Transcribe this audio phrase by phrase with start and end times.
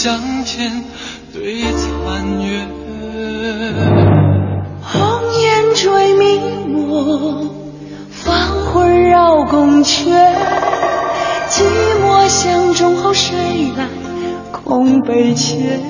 [0.00, 0.84] 相见
[1.34, 2.64] 对残月。
[4.80, 4.96] 红
[5.42, 7.50] 颜追迷雾，
[8.08, 8.30] 芳
[8.66, 10.12] 魂绕宫阙。
[11.50, 11.64] 寂
[12.00, 13.88] 寞相中后，谁来
[14.52, 15.80] 空悲切？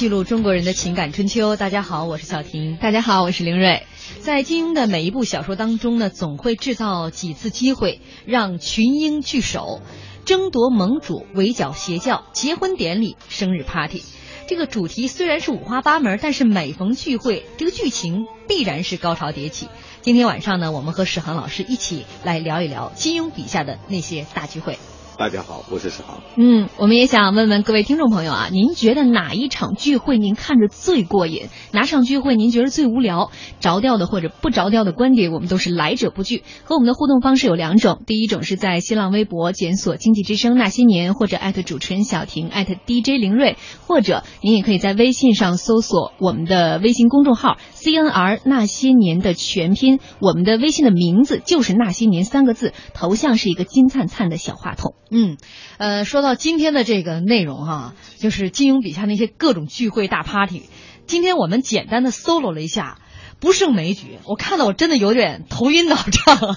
[0.00, 1.56] 记录中国人的情感春秋。
[1.56, 2.78] 大家好，我是小婷。
[2.78, 3.82] 大家好，我是凌睿。
[4.20, 9.82] 在金庸的每一部小说当中呢，总会制造几次机会，让群英聚首，
[10.24, 14.02] 争夺盟主、围剿邪教、结婚典礼、生日 party。
[14.48, 19.68] 这个主题虽然是五花八门，但是每逢聚会，这个剧情必然是高潮迭起。
[20.00, 24.78] 今天晚上呢，我们和史航老师一起来聊一聊金庸笔下的那些大聚会。
[25.20, 26.22] 大家好，我是史航。
[26.38, 31.48] 嗯，我们也想问问各位听众朋友啊，您觉得哪一场聚会您看着最过瘾？
[31.72, 33.30] 哪场聚会您觉得最无聊？
[33.60, 36.42] 着调的或者不着调的观点，我们都是来者不拒。
[36.64, 54.94] 和我们的互动方式有两种，第一种是在新浪微博检索“经济之声那些年”，或者艾特主持人小婷，艾特 DJ 林睿，或者您也可以在微信上搜索我们的微信公众号 “CNR 那些年”的全拼，我们的微信的名字就是“那些年”三个字，头像是一个金灿灿的小话筒。
[55.10, 55.36] 嗯，
[55.78, 60.62] 呃，说到今天的这个内容哈、就是金庸笔下那些各种聚会大 party。
[61.06, 62.98] 今天我们简单的 solo 了一下，
[63.40, 64.18] 不胜枚举。
[64.26, 66.56] 我看到我真的有点头晕脑胀，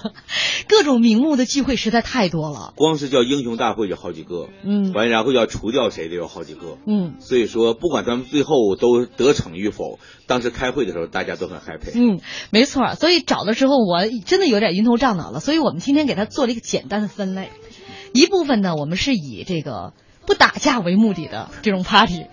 [0.68, 2.72] 各种名目的聚会实在太多了。
[2.76, 9.98] 光是叫英雄大会就好几个，嗯完然后要除掉谁的有好几个，嗯所以说不管咱们最后都得逞与否，
[10.28, 11.90] 当时开会的时候大家都很 happy。
[11.94, 12.20] 嗯，
[12.50, 12.94] 没错。
[12.94, 17.50] 所以找的时候我真的有点晕头胀脑了，所以我们今天给他做了一个简单的分类。
[18.14, 19.92] 一部分呢，我们是以这个
[20.24, 22.28] 不打架为目的的这种 party；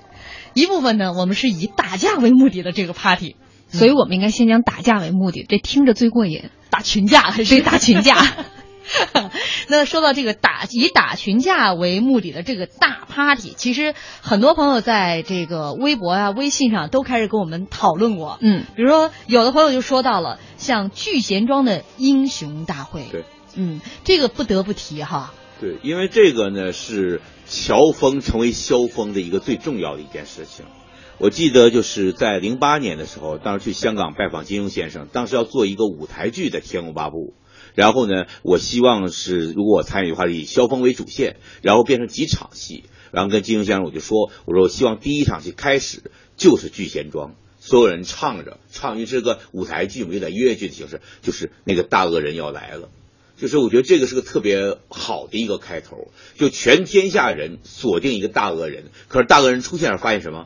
[0.54, 3.36] 一部分呢，我们是以打架为目的的这个 party。
[3.68, 6.50] 所以我们应该先讲打架为目的，这听着最过瘾。
[6.70, 8.16] 打群架还是打群架？
[9.70, 18.38] 那说到这个打以打群架为目的的这个大 party，其实很多朋友在这个微博啊、微信上都开始跟我们讨论过。
[18.42, 23.06] 嗯，比如说有的朋友就说到了像聚贤庄的英雄大会。
[23.10, 23.24] 对，
[23.56, 25.34] 嗯，这个不得不提哈。
[25.62, 30.66] 对，因为这个呢是乔峰成为萧峰的一个最重要的一件事情。
[31.20, 37.18] 我记得就是在零八年的时候，当时去香港拜访金庸先生，当时要做一个舞台剧的《天龙八部》，
[37.76, 47.36] 然后呢，我希望是如果我参与的话，以萧峰为主线，然后变成几场戏，然后跟金庸先生我就说，我说我希望第一场戏开始就是聚贤庄。
[47.60, 52.90] 所有人唱着唱，因为是个舞台剧嘛，有点音乐剧的形式，就是那个大恶人要来了。
[53.42, 60.46] 就是我觉得这个是个特别好的一个开头，就全天下人锁定一个大恶人，可是大恶人出现了，发现什么？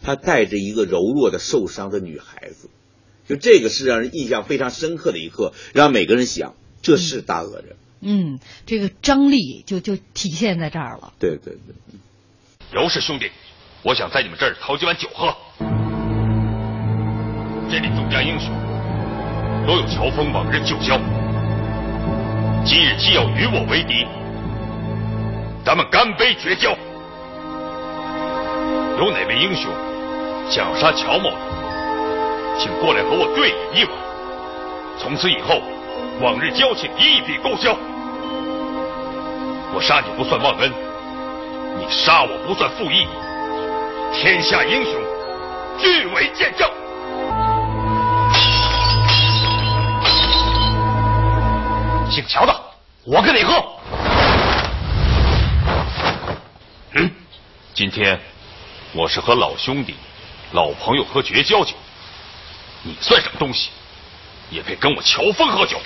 [0.00, 2.70] 他带着一个柔弱的受伤的女孩子，
[3.26, 7.76] 就这个是让人印象非常深刻的一刻，让每个人想，这是大恶人。
[8.00, 11.14] 嗯，这个张力就就体现在这儿了。
[11.18, 11.74] 对对对。
[12.80, 13.28] 尤氏兄弟，
[13.82, 15.34] 我想在你们这儿讨几碗酒喝。
[17.68, 18.54] 这里众家英雄
[19.66, 20.96] 都有乔峰往日旧交，
[22.68, 24.04] 今日既要与我为敌，
[25.64, 26.70] 咱们干杯绝交。
[28.98, 29.70] 有哪位英雄
[30.50, 31.36] 想杀乔某的，
[32.58, 33.92] 请过来和我对饮一碗，
[34.98, 35.62] 从此以后
[36.20, 37.76] 往日交情一笔勾销。
[39.72, 40.68] 我杀你不算忘恩，
[41.78, 43.06] 你杀我不算负义。
[44.12, 44.92] 天下英雄
[45.78, 46.68] 俱为见证。
[52.26, 52.60] 姓乔的，
[53.04, 53.64] 我跟你喝。
[56.94, 57.10] 嗯，
[57.72, 58.20] 今天
[58.92, 59.94] 我是和老兄弟、
[60.50, 61.74] 老朋友喝绝交酒，
[62.82, 63.70] 你算什么东西？
[64.50, 65.78] 也配跟我乔峰喝酒？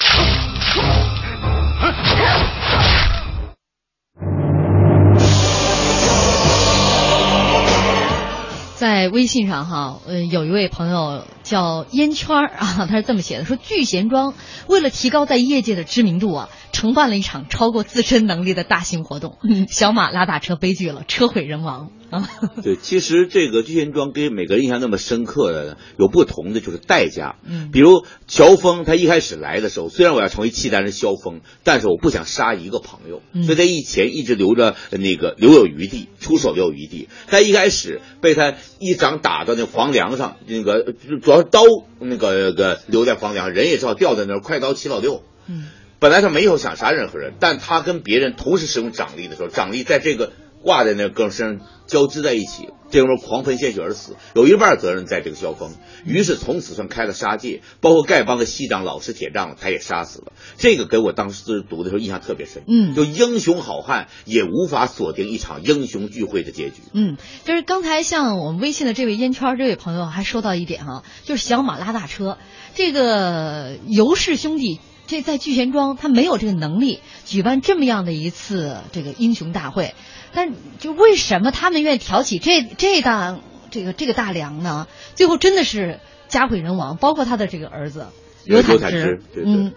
[9.00, 14.34] 在微信上哈，呃，有一位朋友叫烟圈儿 啊，他是这么写的：说聚贤庄
[14.66, 19.38] 为了提高在业界的知名度啊，承办了一场超过自身能力的大型活动，
[19.70, 22.28] 小马拉大车悲剧了，车毁人亡啊。
[22.62, 37.08] 对，其实这个聚贤庄给每个人印象那么深刻的有不同的就是代价，嗯比如乔峰他一开始来的时候，虽然我要成为契丹人萧峰，但是我不想杀一个朋友，嗯所以在以前一直留着那个留有余地，出手留有余地。
[37.28, 41.62] 他一开始被他一掌打到那房梁上，那个主要是刀
[42.00, 45.22] 那个那个留在房梁上，人也知道掉在那儿，快刀七老六。
[45.48, 45.68] 嗯
[46.00, 55.72] 本来他没有想杀任何人，但他跟别人同时使用掌力的时候，掌力在这个挂在那哥们身上交织在一起，这哥们狂喷鲜血而死，有一半责任在这个萧峰。
[56.04, 60.32] 于是从此算开了杀戒，包括丐帮的西长老实铁杖，他也杀死了。
[60.56, 62.62] 这个给我当时读的时候印象特别深。
[62.68, 66.76] 嗯就英雄好汉也无法锁定一场英雄聚会的结局。
[66.92, 72.38] 嗯，就是刚才像我们微信的这位烟圈儿这位朋友还说到一点哈、就是小马拉大车，
[72.76, 74.78] 这个尤氏兄弟。
[75.10, 79.96] 这在聚贤庄，他没有这个能力举办这么样的一次这个英雄大会，
[80.32, 83.36] 但就为什么他们愿意挑起这这大
[83.72, 84.86] 这个这个大梁呢？
[85.16, 85.98] 最后真的是
[86.28, 88.06] 家毁人亡，包括他的这个儿子
[88.44, 89.72] 刘坦坦之对对嗯，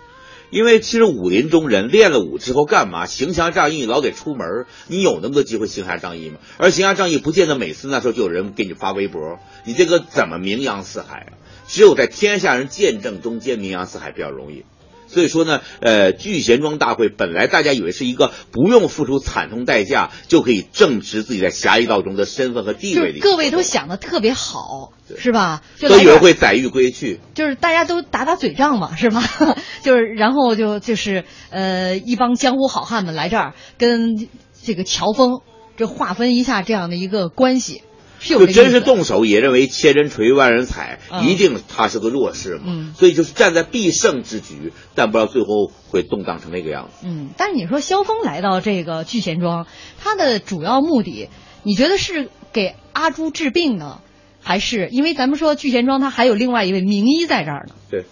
[0.51, 3.07] 因为其实武林中人练了武之后干嘛？
[3.07, 6.37] 行侠仗义，老得出门，你有那么多机会行侠仗义吗？
[6.59, 11.33] 而行侠仗义不见得每次那时候就有人给你发微博，你这个怎么名扬四海啊？
[11.65, 14.63] 只有在天下人见证中间名扬四海比较容易。
[15.13, 25.61] 所以说呢，呃，聚贤庄大会本来大家以为是一个不用付出惨痛代价就可以证实自己在侠义道中的身份和地位的各位都想的特别好，是吧？
[25.77, 27.19] 就都以会载誉归去。
[27.35, 29.21] 就是大家都打打嘴仗嘛，是吧？
[29.83, 34.27] 就是然后就就是呃一帮江湖好汉们来这儿跟
[34.63, 35.41] 这个乔峰
[35.77, 37.83] 这划分一下这样的一个关系，
[38.23, 42.63] 就真是动手也认为千人锤万人踩，嗯一定他是个弱势嘛。
[42.67, 47.05] 嗯所以就是站在必胜之局，但不知道最后会动荡成那个样子。
[47.07, 49.67] 嗯，但是你说萧峰来到这个聚贤庄，
[49.99, 51.29] 他的主要目的，
[51.63, 54.01] 你觉得是给阿朱治病呢，
[54.41, 57.75] 还是因为咱们说聚贤庄他还有另外一位名医在这儿呢？
[57.89, 58.05] 对，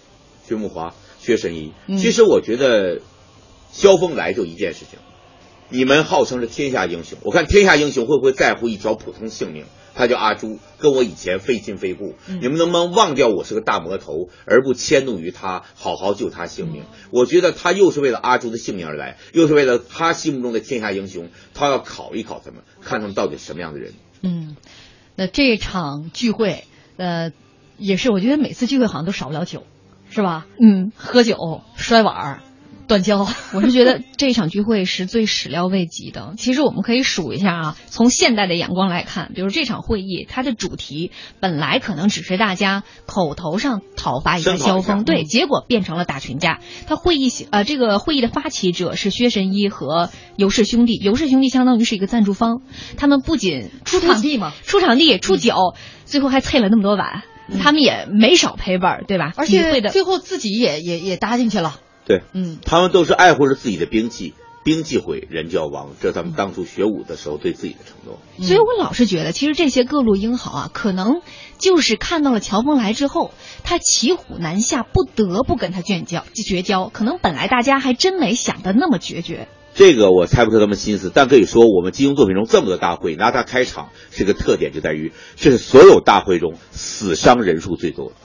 [0.46, 1.72] 薛慕华、薛神医。
[1.86, 3.00] 嗯其实我觉得，
[3.72, 4.98] 萧峰来就一件事情，
[5.72, 9.64] 你们号称是天下英雄，我看天下英雄会不会在乎一条普通性命？
[9.94, 12.14] 他叫阿朱，跟我以前非亲非故。
[12.28, 16.84] 嗯你们能不能忘掉我是个大魔头，而不迁怒于他，好好救他性命？
[17.10, 23.94] 我觉得他又是为了阿朱的性命而来，又是为了他心目中的天下英雄，他要考一考他们，看他们到底什么样的人。
[24.20, 24.56] 嗯，
[25.16, 26.64] 那这场聚会，
[26.98, 27.32] 呃，
[27.78, 29.64] 也是我觉得每次聚会好像都少不了酒，
[30.10, 30.46] 是吧？
[30.60, 32.42] 嗯，喝酒、摔碗儿、
[32.86, 33.26] 断交。
[33.54, 36.34] 我是觉得这场聚会是最始料未及的。
[36.36, 41.10] 其实我们可以数一下啊，从现代的眼光来看，比如这场会议，它的主题
[41.40, 46.60] 本来可能只是大家口头上讨伐一下萧峰，对，嗯结果变成了打群架。
[46.86, 52.62] 他会议呃，这个会议的发起者是薛神医和尤氏兄弟，尤氏兄弟相当于是一个赞助方，
[52.96, 55.74] 他们不仅出场地嘛，出场地出酒，
[56.04, 57.22] 最后还配了那么多碗。
[57.60, 59.32] 他们也没少赔本儿，对吧？
[59.36, 61.80] 而体会的且最后自己也也也搭进去了。
[62.04, 68.18] 对，嗯，他们都是爱护着自己的兵器，兵器毁，人就要亡，这是他们当初学武的时候对自己的承诺。
[68.44, 71.22] 所以我老是觉得，其实这些各路英豪啊，可能
[71.58, 73.32] 就是看到了乔峰来之后，
[73.62, 76.88] 他骑虎难下，不得不跟他绝交，绝交。
[76.88, 79.48] 可能本来大家还真没想的那么决绝。
[79.74, 88.16] 这个我猜不出他们心思，但可以说我们金庸作品中这么多大会，拿它开场这个特点，就在于这是所有大会中死伤人数最多的。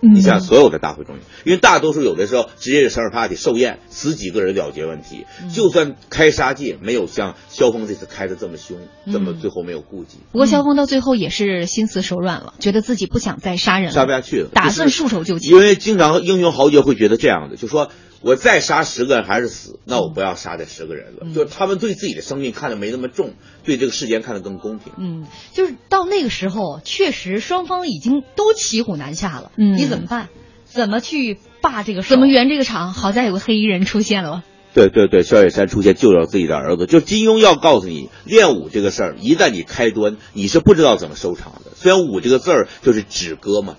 [0.00, 5.26] 你像所有的大会中，因为大多数有的时候直接是生日 party 寿宴，十几个人了结问题。
[5.52, 8.78] 就算开杀戒，没有像萧峰这次开的这么凶，
[9.12, 10.18] 这么最后没有顾忌。
[10.32, 15.52] 不过萧峰到最后也是心慈手软了，觉得自己不想再杀人了，杀不下去了，打算束手就擒。
[15.52, 17.90] 因为经常英雄豪杰会觉得这样的，就说。
[18.22, 21.26] 我再杀十个人还是死，那我不要杀这十个人了。
[21.34, 24.92] 就是他们对自己的生命看得没那么重，对这个世间看得更公平。
[24.98, 29.52] 嗯，就是到那个时候，确实双方已经都骑虎难下了。
[29.56, 30.28] 嗯，你怎么办？
[30.64, 32.02] 怎么去霸这个？
[32.02, 32.92] 怎么圆这个场？
[32.92, 34.42] 好在有个黑衣人出现了。
[34.74, 36.84] 对对对，萧雪山出现救了自己的儿子。
[36.86, 41.70] 就金庸要告诉你，练武这个事儿，一旦你开端，你是不知道怎么收场的。
[41.76, 43.76] 虽然武这个字儿就是止戈嘛。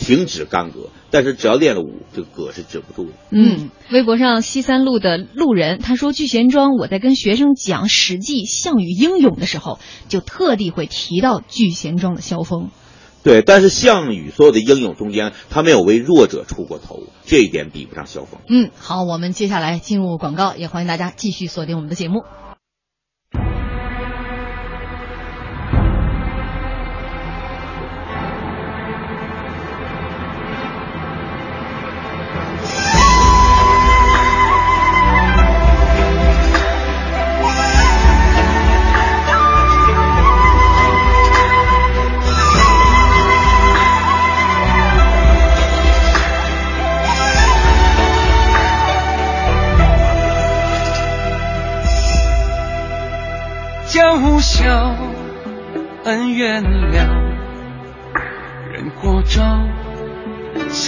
[0.00, 3.12] 停止干戈，但是只要练了武，这个戈是止不住的。
[3.30, 9.78] 嗯，微博上西三路的路人他说：“聚贤庄，我在跟学生讲《史记》项羽英勇的时候，
[10.08, 12.70] 就特地会提到聚贤庄的萧峰。”
[13.22, 18.40] 对，但是项羽所有的英勇中间，他没有为弱者出过头，这一点比不上萧峰。
[18.48, 22.24] 嗯，好，我们接下来进入广告，也欢迎大家继续锁定我们的节目。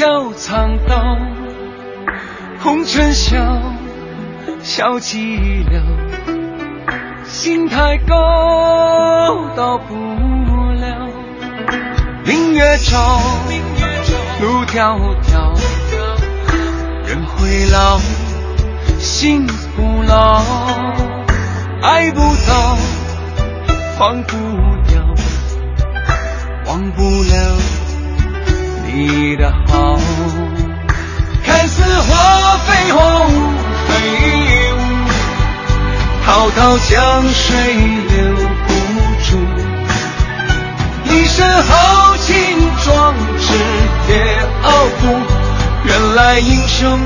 [0.02, 1.16] 笑藏刀，
[2.58, 3.38] 红尘笑，
[4.60, 5.80] 笑寂寥，
[7.24, 8.16] 心太高，
[9.54, 11.08] 到不了。
[12.26, 13.20] 明月照，
[14.40, 15.56] 路迢迢，
[17.06, 18.00] 人会老，
[18.98, 20.42] 心不老，
[21.80, 22.18] 爱不
[22.48, 22.76] 到。
[24.00, 24.36] 忘不
[24.88, 25.00] 掉，
[26.66, 27.56] 忘不了
[28.94, 29.98] 你的好。
[31.44, 33.28] 看似花飞花舞
[33.88, 33.90] 飞
[34.74, 34.76] 舞，
[36.24, 37.74] 滔滔江水
[38.08, 38.70] 留不
[39.24, 39.28] 住。
[41.10, 42.32] 一身豪情
[42.84, 43.46] 壮志
[44.08, 44.12] 也
[44.62, 44.68] 傲
[45.00, 45.02] 骨，
[45.84, 47.00] 原来英雄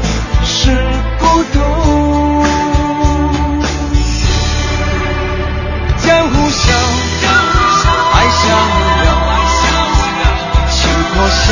[0.45, 0.77] 是
[1.19, 1.55] 孤独。
[5.99, 6.73] 江湖笑，
[8.13, 8.45] 爱笑
[9.03, 9.09] 了，
[10.71, 10.77] 情
[11.15, 11.49] 破晓，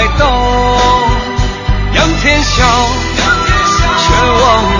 [0.00, 0.24] 爱斗，
[1.92, 2.64] 仰天笑，
[3.98, 4.79] 却忘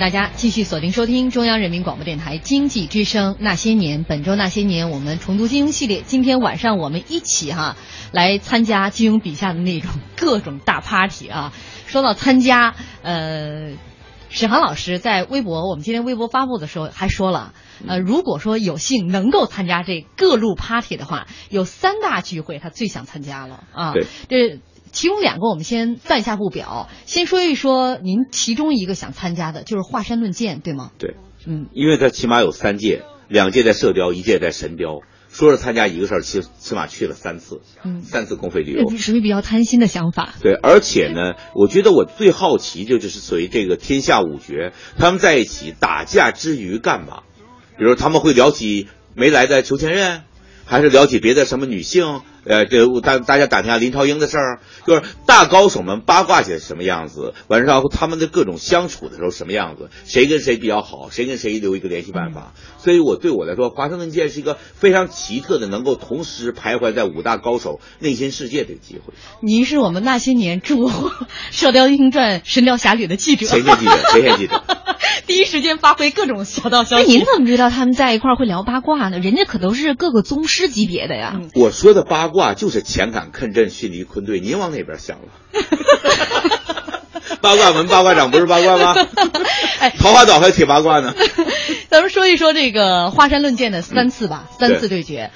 [0.00, 4.02] 大家继续锁定收听中央人民广播电台经济之声《那些年》。
[4.08, 6.00] 本周《那些年》，我们重读金庸系列。
[6.00, 7.76] 今天晚上我们一起哈
[8.10, 11.52] 来参加金庸笔下的那种各种大 party 啊！
[11.86, 13.72] 说到参加，呃，
[14.30, 17.52] 沈航老师在微博，我们今天微博发布的时候还说了，
[17.86, 23.92] 呃，如果说有幸能够参加这各路 party 的话，有三大聚会他最想参加了啊！
[23.92, 24.60] 对，这。
[24.92, 30.90] 其中两个我们先暂下不表，先说一说您其中一个想参加的，就是华山论剑，对吗？
[30.98, 31.14] 对，
[31.46, 35.00] 嗯，因为他起码有三届，两届在射雕，一届在神雕。
[35.32, 40.34] 说是参加一个事儿，起起码去了三次，嗯，三次公费旅游，属于比较贪心的想法。
[40.42, 47.22] 对，而且呢，我觉得我最好奇就就是属于这个天下五绝，他们在一起打架之余干嘛？
[47.78, 50.22] 比如他们会聊起没来的裘千仞，
[50.64, 52.22] 还是聊起别的什么女性？
[52.50, 62.52] 呃，这大大家打听下林超英的事儿，就是大高手们八卦起来什么样子，晚上他们的各种相处的时候什么样子，谁跟谁比较好，谁跟谁留一个联系办法。
[62.78, 69.14] 所以我对我来说，华山论剑是一个非常奇特的，能够同时徘徊在五大高手内心世界的机会。
[69.40, 70.88] 您是我们那些年驻
[71.52, 74.64] 《射雕英雄传》《神雕侠侣》的记者，前线记者，前线记者，
[75.28, 77.04] 第一时间发挥各种小道消息。
[77.04, 79.20] 那您怎么知道他们在一块儿会聊八卦呢？
[79.20, 81.38] 人家可都是各个宗师级别的呀。
[81.54, 85.28] 我说的八卦就是前坎艮震巽离坤兑，您往哪边想了？
[87.40, 88.94] 八卦门八卦掌不是八卦吗？
[89.78, 91.14] 哎，桃花岛还铁八卦呢。
[91.88, 95.30] 咱们说一说这个华山论剑的三次吧，三次对决。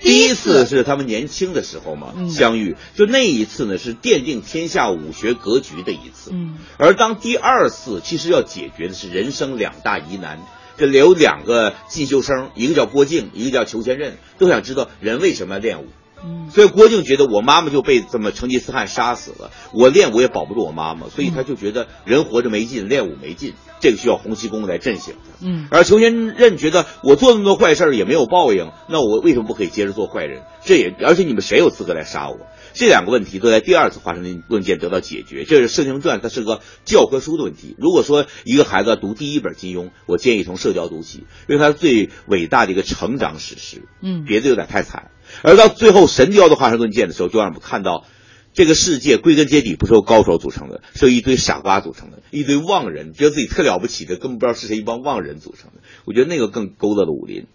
[0.00, 6.30] 第一次是他们年轻的时候嘛、嗯相遇，就那一次呢是奠定天下武学格局的一次。
[6.32, 10.40] 嗯而当第二次其实要解决的是人生两大疑难，
[10.76, 15.86] 这里有两个进修生，一个叫郭靖，一个叫裘千仞，都想知道人为什么要练武。
[16.24, 25.46] 嗯所以郭靖觉得我妈妈就被这么成吉思汗杀死了，我练武也保不住我妈妈，所以他就觉得人活着没劲，练武没劲，这个需要洪七公来震醒他。
[25.46, 30.42] 嗯而裘千仞觉得我做那么多坏事儿也没有报应，那我为什么不可以接着做坏人？
[30.64, 32.38] 这也而且你们谁有资格来杀我？
[32.74, 35.44] 这两个问题都在第二次华山论剑得到解决。
[35.44, 37.76] 这是《射雕传》，它是个教科书的问题。
[37.78, 43.82] 如果说一个孩子读第一本金庸，我建议从《射雕》读起，因为它是最伟大的一个成长史诗。
[44.00, 45.10] 嗯别的有点太惨。
[45.42, 48.04] 而到最后神雕的华盛顿剑的时候，就让我们看到，
[48.52, 55.80] 这个世界归根结底不是由高手组成的，是由一堆傻瓜组成的，一堆妄人，觉得自己特了不起的，根本不知道是谁，一帮妄人组成的。
[56.04, 57.46] 我觉得那个更勾勒了武林。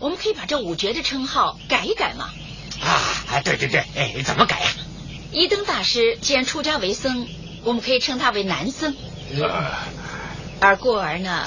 [0.00, 2.30] 我们可以把这五绝的称号改一改嘛。
[2.80, 4.70] 啊，对对对，哎，怎么改呀、
[5.32, 7.26] 一灯大师既然出家为僧，
[7.64, 8.94] 我们可以称他为男僧。
[10.60, 11.44] 而过儿呢，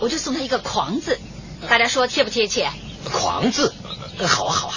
[0.00, 1.18] 我就送他一个狂字，
[1.68, 2.70] 大家说贴不贴切？
[3.04, 3.83] 狂字，呃
[4.26, 4.74] 好啊好啊，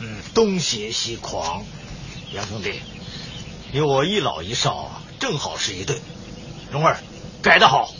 [0.00, 1.64] 嗯，东邪西狂，
[2.32, 2.80] 杨兄弟，
[3.72, 6.00] 你我一老一少，正好是一对。
[6.70, 6.98] 蓉儿，
[7.42, 7.92] 改得好。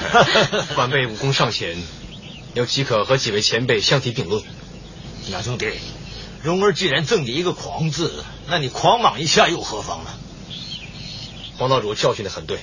[0.76, 1.76] 晚辈武功尚浅，
[2.54, 4.42] 又岂可和几位前辈相提并论？
[5.30, 5.72] 杨兄弟，
[6.42, 10.10] 蓉儿既然赠你一个狂字，那你狂莽一下又何妨呢？
[11.58, 12.60] 黄道主教训的很对，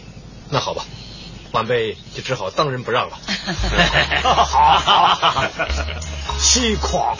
[0.49, 0.85] 那好吧，
[1.55, 3.17] 晚辈就只好当仁不让了。
[4.21, 4.77] 好 好
[5.23, 5.45] 好，
[6.37, 7.15] 西狂。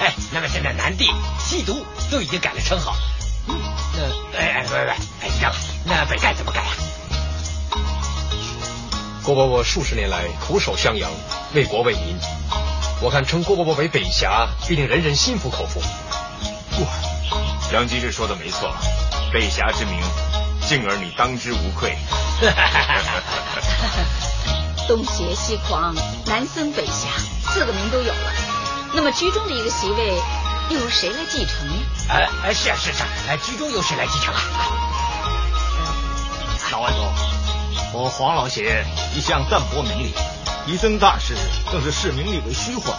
[0.00, 1.06] 哎，那么现在南帝、
[1.38, 2.92] 西毒都已经改了称号，
[3.46, 4.02] 那
[4.36, 4.90] 哎哎不不不，
[5.22, 5.52] 哎让
[5.84, 6.74] 那北丐怎么改啊？
[9.22, 11.08] 郭伯伯数十年来苦守襄阳，
[11.54, 12.18] 为国为民，
[13.00, 15.80] 我看称郭伯伯为北侠，必定人人心服口服。
[17.72, 18.74] 杨吉日说的没错，
[19.32, 20.00] 北侠之名，
[20.68, 21.96] 静儿你当之无愧。
[24.88, 25.94] 东邪西狂、
[26.26, 27.08] 南僧北侠
[27.48, 28.32] 四个名都有了，
[28.92, 30.20] 那么居中的一个席位
[30.70, 31.74] 又由谁来继承呢？
[32.10, 34.40] 哎哎是啊是是，哎居中由谁来继承啊？
[36.70, 37.06] 老顽童，
[37.92, 40.12] 我黄老邪一向淡泊名利，
[40.66, 41.34] 一僧大师
[41.72, 42.94] 更是视名利为虚幻，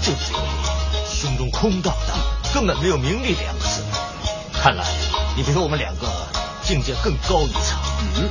[0.00, 2.16] 就只有你胸中空荡荡，
[2.54, 3.84] 根本没有名利两个字。
[4.54, 4.86] 看来
[5.36, 6.06] 你比我们两个
[6.62, 7.78] 境界更高一层。
[8.16, 8.30] 嗯，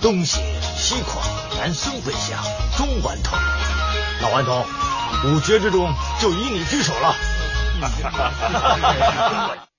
[0.00, 0.40] 东邪
[0.76, 1.22] 西狂，
[1.58, 2.42] 南孙北侠，
[2.76, 3.38] 中顽童。
[4.22, 4.64] 老顽童，
[5.26, 7.14] 五绝之中就以你居首了。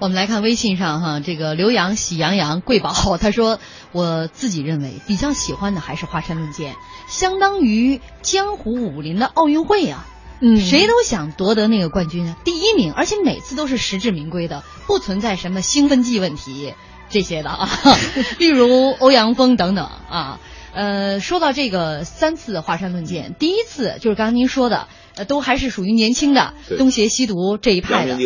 [0.00, 3.58] 我们来看微信上哈，这个刘洋喜羊羊贵宝 他说，
[3.92, 6.74] 我自己认为比较喜欢的还是华山论剑，
[7.08, 10.06] 相当于江湖武林的奥运会啊。
[10.44, 10.56] 嗯。
[10.58, 16.74] 谁都想夺得那个冠军啊，第一名，而且每次都是实至名归的，不存在什么兴奋剂问题
[17.08, 17.68] 这些的啊，
[18.38, 20.40] 例如欧阳锋等等啊。
[20.76, 26.76] 呃，说到这个三次华山论剑，第一次就是刚刚您说的，呃，都还是属于年轻的对。
[26.76, 28.18] 东邪西毒这一派的。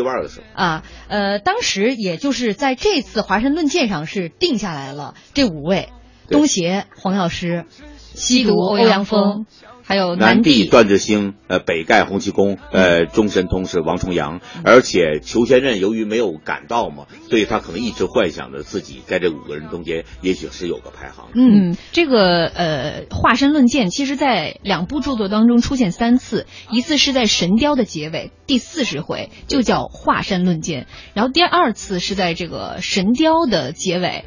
[0.55, 5.91] 啊，呃，当时也就是在这次华山论剑上是定下来了这五位：
[6.31, 7.67] 东邪黄药师、
[8.15, 9.45] 西毒欧阳锋，
[9.89, 21.31] 还有南帝帝段志兴，呃，北丐洪七公，呃，中神通是王重阳，而且裘千仞由于没有赶到嘛，所以他可能一直幻想着自己在这五个人中间，也许是有个排行。
[21.35, 34.27] 嗯，这个呃，华山论剑，其实在两部著作当中出现三次，一次是在《神雕》的结尾第四十回，就叫华山论剑，然后第二次是在这个《神雕》的结尾。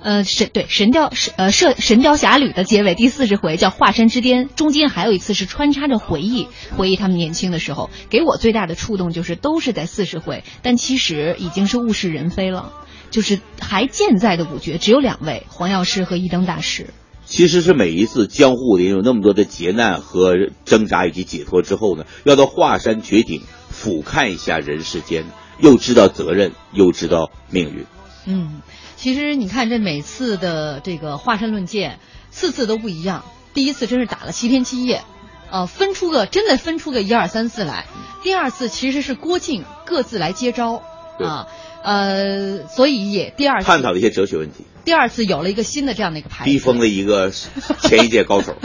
[0.00, 7.90] 呃，神对神雕呃射神雕侠侣的结尾第四十回叫华山之巅，中间还有一次是穿插着回忆，回忆他们年轻的时候。
[8.08, 12.72] 给我最大的触动就是都是在四十回，但其实已经是物是人非了，
[13.10, 16.86] 就是还健在的五绝只有两位，黄药师和一灯大师。
[17.24, 20.34] 其实是每一次江湖里有那么多的劫难和
[20.64, 25.24] 挣扎以及解脱之后呢，要到华山绝顶俯瞰一下人世间，
[25.60, 27.84] 又知道责任，又知道命运。
[28.30, 28.60] 嗯，
[28.96, 31.98] 其实你看这每次的这个华山论剑，
[32.30, 33.24] 次次都不一样。
[33.54, 35.02] 第一次真是打了七天七夜，
[35.50, 37.86] 呃，分出个真的分出个一二三四来。
[38.22, 40.82] 第二次其实是郭靖各自来接招
[41.18, 41.46] 啊，
[41.82, 46.50] 呃，所以也第二次探讨了一些哲学问题，第二次有了一个新的这样的一个牌子。
[46.50, 47.30] 逼疯了一个
[47.80, 48.56] 前一届高手。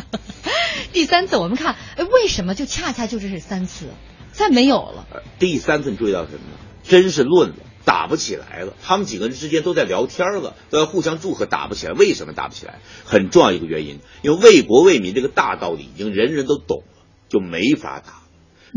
[0.92, 3.88] 第三次我们看，哎，为什么就恰恰就这是三次，
[4.34, 5.08] 再没有了？
[5.40, 6.58] 第三次你注意到什么呢？
[6.84, 11.94] 真是论了，打不起来了，他们几个人之间都在聊天了，都在互相祝贺，打不起来。
[11.94, 12.80] 为什么打不起来？
[13.06, 18.24] 很重要一个原因，因为为国为民这个大道理已经人人都懂了，就没法打。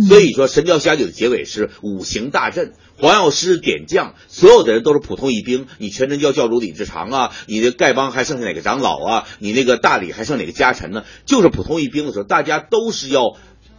[0.06, 5.66] 所以说，《神雕侠侣》的结尾是五行大阵，黄药师点将，所有的人都是普通一兵。
[5.78, 9.26] 你全真教教主李志长啊，你的丐帮还剩下哪个长老啊？
[9.38, 11.04] 你那个大理还剩哪个家臣呢？
[11.24, 13.38] 就是普通一兵的时候，大家都是要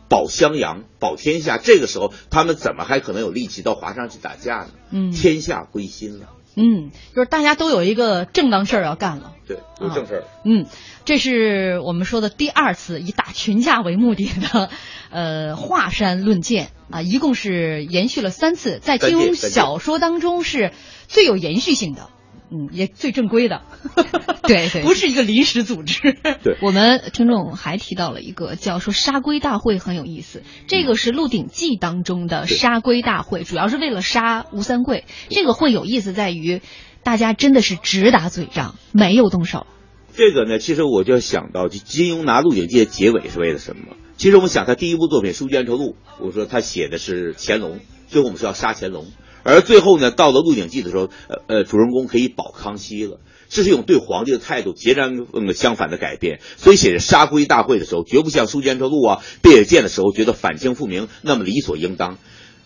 [0.10, 1.58] 保襄阳、保天下。
[1.58, 4.70] 这个时候，他们怎么还可能有力气到华山去打架呢？
[4.92, 6.28] 嗯天下归心了。
[6.60, 9.34] 嗯，就是大家都有一个正当事儿要干了。
[9.48, 10.24] 对，有正事儿。
[10.44, 10.66] 嗯，
[11.06, 14.70] 这是我们说的第二次以打群架为目的的，
[15.12, 20.72] 呃，华山论剑啊，一共是延续了三次，在金庸小说当中是
[21.08, 22.10] 最有延续性的，
[22.50, 23.62] 嗯，也最正规的，
[24.44, 26.00] 对对不是一个临时组织。
[26.44, 35.06] 对， 我们听众还提到了一个叫说杀龟大会很有意思，这个是《鹿鼎记》当中的杀龟大会，主要是为了杀吴三桂。
[35.30, 36.62] 这个会有意思在于，
[37.04, 39.68] 大家真的是直打嘴仗，没有动手。
[40.16, 43.96] 这个呢，其实我就想到，就金庸拿《鹿鼎记》的结尾是为了什么？
[44.18, 49.06] 其实我们想，他第一部作品《书剑恩仇录》，我说他写的是乾隆，最后我们是要杀乾隆，
[49.48, 53.22] 而最后呢，到了《鹿鼎记》的时候，呃呃，主人公可以保康熙了。
[53.48, 62.18] 这是一种对皇帝的态度截然嗯相反的改变，所以写着杀龟大会的时候，绝不像《书剑恩仇录》啊、《碧血剑》的时候觉得反清复明那么理所应当。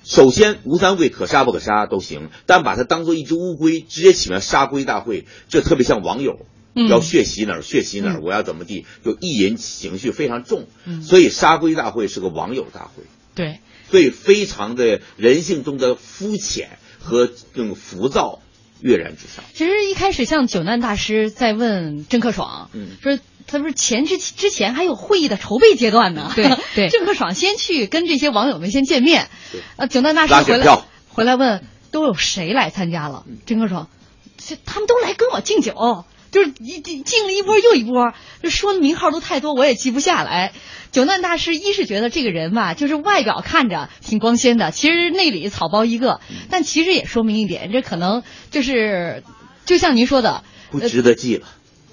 [0.03, 6.39] 首先，吴三桂可杀不可杀都行，但把它当做一只乌龟，直接起名杀龟大会，这特别像网友。
[6.73, 13.03] 嗯要血洗哪儿血洗哪儿，我要怎么地，就意淫情绪非常重，嗯所以杀龟大会是个网友大会，
[13.35, 13.59] 对，
[13.91, 18.39] 所以非常的人性中的肤浅和这种浮躁
[18.79, 19.43] 跃然纸上。
[19.53, 26.87] 其实一开始像九难大师在问郑克爽，嗯，说他不是前之之前还有会议的筹备阶段呢，对对。
[26.89, 29.29] 郑克爽先去跟这些网友们先见面，
[29.75, 33.89] 呃，九难大师回来回来问都有谁来参加了，郑克爽，
[34.37, 36.05] 这他们都来跟我敬酒。
[36.31, 40.53] 就是一进进了一波又一波，就说的名号都太多，我也记不下来。
[40.91, 46.19] 九难大师一是觉得这个人吧，就是外表看着挺光鲜的，其实内里草包一个。
[46.49, 49.23] 但其实也说明一点，这可能就是，
[49.65, 51.47] 就像您说的，不值得记了，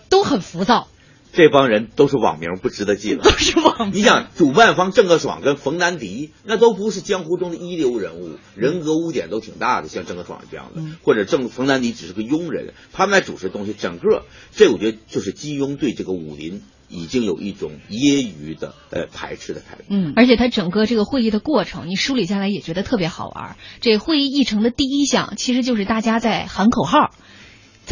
[0.09, 0.89] 都很浮躁。
[1.33, 3.23] 这帮人都是网名，不值得记了。
[3.23, 3.99] 都是网名。
[3.99, 19.85] 你想，主办方郑克爽跟冯南迪，那都不是江湖中的一流人物，人格污点都挺大的，像郑克爽这样的，嗯或者郑冯南迪只是个庸人，他们来主持东西，整个这我觉得就是金庸对这个武林已经有一种揶揄的呃排斥的态度。
[19.91, 23.57] 嗯，而且他整个这个会议的过程，你梳理下来也觉得特别好玩。
[23.81, 27.11] 这会议议程的第一项，其实就是大家在喊口号。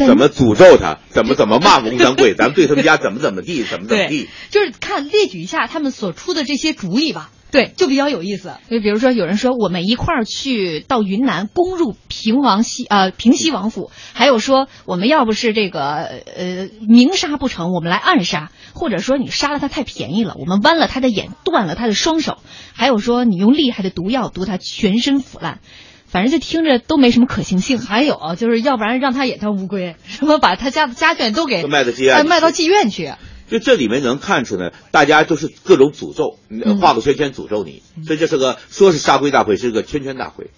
[0.05, 0.99] 怎么诅咒他？
[1.09, 2.33] 怎么怎么骂吴三桂？
[2.37, 3.63] 咱们对他们家怎么怎么地？
[3.63, 4.29] 怎么怎么地？
[4.51, 7.31] 就是看列举一下他们所出的这些主意吧。
[7.49, 8.51] 对，就比较有意思。
[8.69, 22.39] 就比如说，有人说我们一块儿去到云南攻入平王西呃平西王府，还有说我们要不是这个呃明杀不成，我们来暗杀，或者说你杀了他太便宜了，我们剜了他的眼，断了他的双手，
[22.73, 25.61] 还有说你用厉害的毒药毒他全身腐烂。
[26.07, 27.79] 反正就听着都没什么可行性。
[27.79, 33.13] 还有啊就是要不然让他也当乌龟，什么把他家的家眷都给都卖到妓院卖到妓院去。
[33.49, 40.51] 就这里面能看出呢，大家都是各种诅咒，嗯画个圈圈诅咒你，所以这是个说是杀龟大会，是个圈圈大会。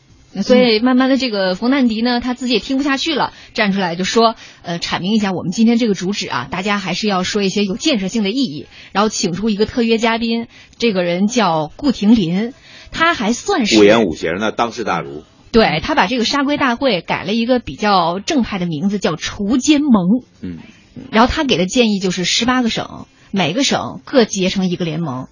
[0.44, 12.54] 所以慢慢的，这个冯南迪呢，他自己也听不下去了，站出来就说，呃，阐明一下我们今天这个主旨啊，大家还是要说一些有建设性的意义，然后请出一个特约嘉宾，这个人叫顾廷林，
[12.92, 15.24] 他还算是五言五行呢，当世大儒。
[15.52, 20.24] 对他把这个杀龟大会改了一个比较正派的名字，叫除奸盟。
[20.42, 20.58] 嗯，
[21.12, 25.28] 然后他给的建议就是十八个省，每个省各结成一个联盟。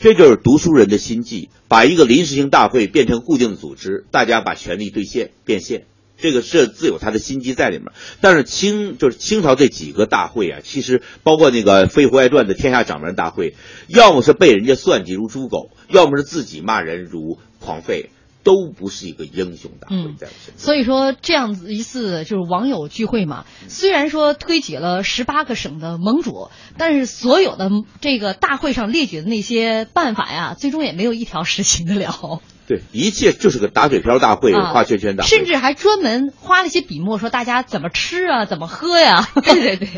[0.00, 7.86] 这就是读书人的心计，把一个临时性大会变成固定的组织，大家把权力兑现变现，这个是自有他的心机在里面。
[8.20, 13.56] 但是清就是清朝这几个大会啊，其实包括那个《飞狐外传》的天下掌门大会，
[13.88, 18.06] 要么是被人家算计如猪狗，要么是自己骂人如狂吠，
[18.48, 20.54] 都不是一个英雄大会嗯在我身上。
[20.56, 27.68] 所以说，这样子一次就是网友聚会嘛，虽然说推举了十八个省的盟主，但是所有的
[28.00, 32.40] 这个大会上列举的那些办法呀，最终也没有一条实行得了。
[32.66, 35.28] 对，一切就是个打水漂大会，啊画圈圈大会。
[35.28, 39.28] 甚至还专门花了一些笔墨说大家怎么吃啊，怎么喝呀。
[39.44, 39.88] 对对对。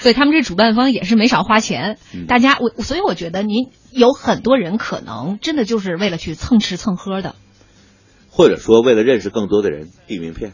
[0.00, 7.36] 所以他们这主办方也是没少花钱，嗯大家我所以我觉得您有很多人可能真的就是为了去蹭吃蹭喝的。
[8.36, 10.52] 或者说为了认识更多的人递名片。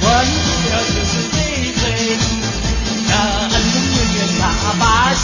[0.00, 0.34] 关注
[0.68, 1.38] 了就是对
[1.70, 1.82] 对，
[3.06, 3.56] 那恩恩
[3.94, 4.42] 怨怨大
[4.80, 4.82] 把
[5.14, 5.22] 戏，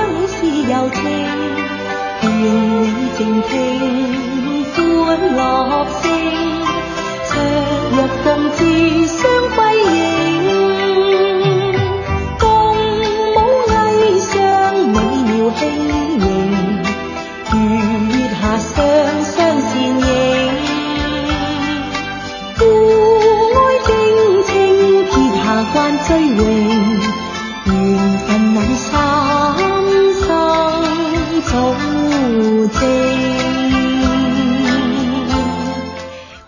[0.00, 0.32] 相侣是
[0.72, 1.02] 柔情。
[2.22, 3.52] 愿你静听，
[5.04, 5.38] 欢乐
[6.00, 6.02] 声，
[7.28, 7.32] 灼
[7.90, 8.60] 若凤至
[9.06, 9.58] 相辉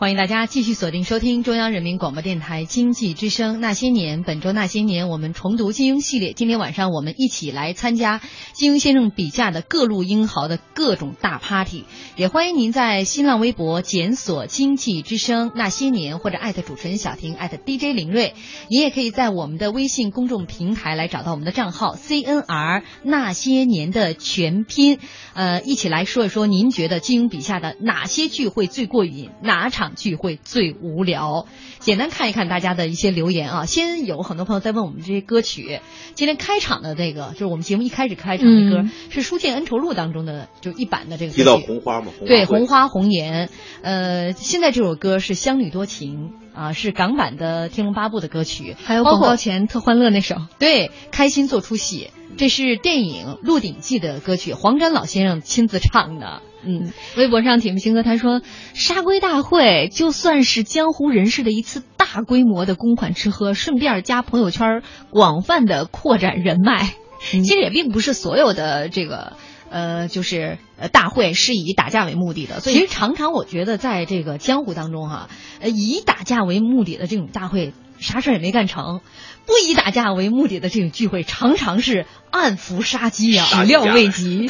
[0.02, 6.32] 欢迎大家继续锁定收听中央人民广播电台经济之声《那些年》，本周《那些年》我们重读金庸系列。
[6.32, 8.20] 今天晚上我们一起来参加
[8.52, 11.84] 金庸先生笔下的各路英豪的各种大 party。
[12.16, 18.34] 也欢迎您在新浪微博检索“经济之声那些年”或者艾特主持人小婷艾特 DJ 林睿。
[18.68, 24.98] 您也可以在我们的微信公众平台来找到我们的账号 CNR 那些年的全拼。
[25.34, 31.46] 呃，一起来说一说您觉得金庸笔下的哪些聚会最过瘾，哪场聚会最无聊？
[31.78, 33.66] 简单看一看大家的一些留言啊。
[33.66, 35.78] 先有很多朋友在问我们这些歌曲，
[36.14, 41.32] 今天开场的那个就是我们节目一开始开场的歌，嗯是《书剑恩仇录》当中的就一版的这个。
[41.32, 43.48] 提到红花嘛，红花对，红花红颜。
[43.82, 50.36] 呃，现在这首歌是《乡女多情》啊，是港版的《天龙八部》的歌曲，还有包告前特欢乐那首。
[50.58, 56.42] 对，开心做出戏，这是电影《鹿鼎记》的歌曲，黄沾老先生亲自唱的。
[56.64, 58.40] 嗯，微博上铁木星哥他说，
[58.72, 66.94] 杀龟大会就算是江湖人士的一次大规模的公款吃喝，顺便加朋友圈广泛的扩展人脉。
[67.20, 69.34] 其实也并不是所有的这个
[69.72, 75.30] 呃，就是呃大会是以打架为目的的，所以其实常常我觉得在这个江湖当中哈、
[75.60, 79.00] 呃，以打架为目的的这种大会，啥事儿也没干成；
[79.46, 84.46] 不以打架为目的的这种聚会，常常是暗伏杀机啊，始料未及。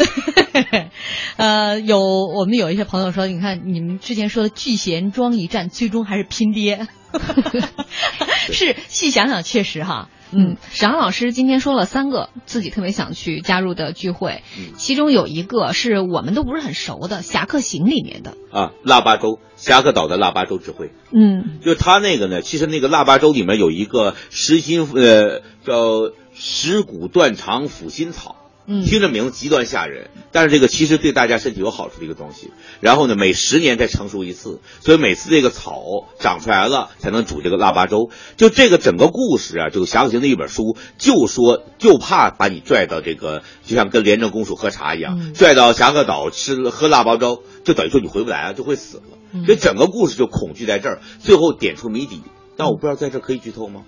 [1.37, 6.89] 呃，有我们有一些朋友说，你看你们之前说的聚贤庄一战，最终还是拼爹。
[8.51, 10.09] 是，细想想确实哈。
[10.33, 14.43] 嗯，沈阳老师今天说了三个自己特别想去加入的聚会，
[14.77, 18.35] 其中有一个是我们都不是很熟的《侠客行》里面的。
[18.51, 20.91] 啊，腊八粥，侠客岛的腊八粥智慧。
[21.13, 28.37] 嗯，就他那个呢，其实那个腊八粥里面有一个实心呃叫石骨断肠腐心草。
[28.73, 32.51] 嗯听着名字极端吓人，但是这个其实对大家身体有好处的一个东西。
[32.81, 35.83] 然后呢，每十年再成熟一次，所以每次这个草
[36.19, 38.11] 长出来了，才能煮这个腊八粥。
[38.37, 49.03] 就这个整个故事啊，这个《侠客行》的一本书，就说就怕把你拽到这个，就像跟廉政公署喝茶一样，嗯拽到侠客岛吃喝腊八粥，就等于说你回不来了，就会死了。
[49.35, 52.23] 嗯所以整个故事就恐惧在这儿，最后点出谜底。
[52.57, 53.83] 但我不知道在这可以剧透吗？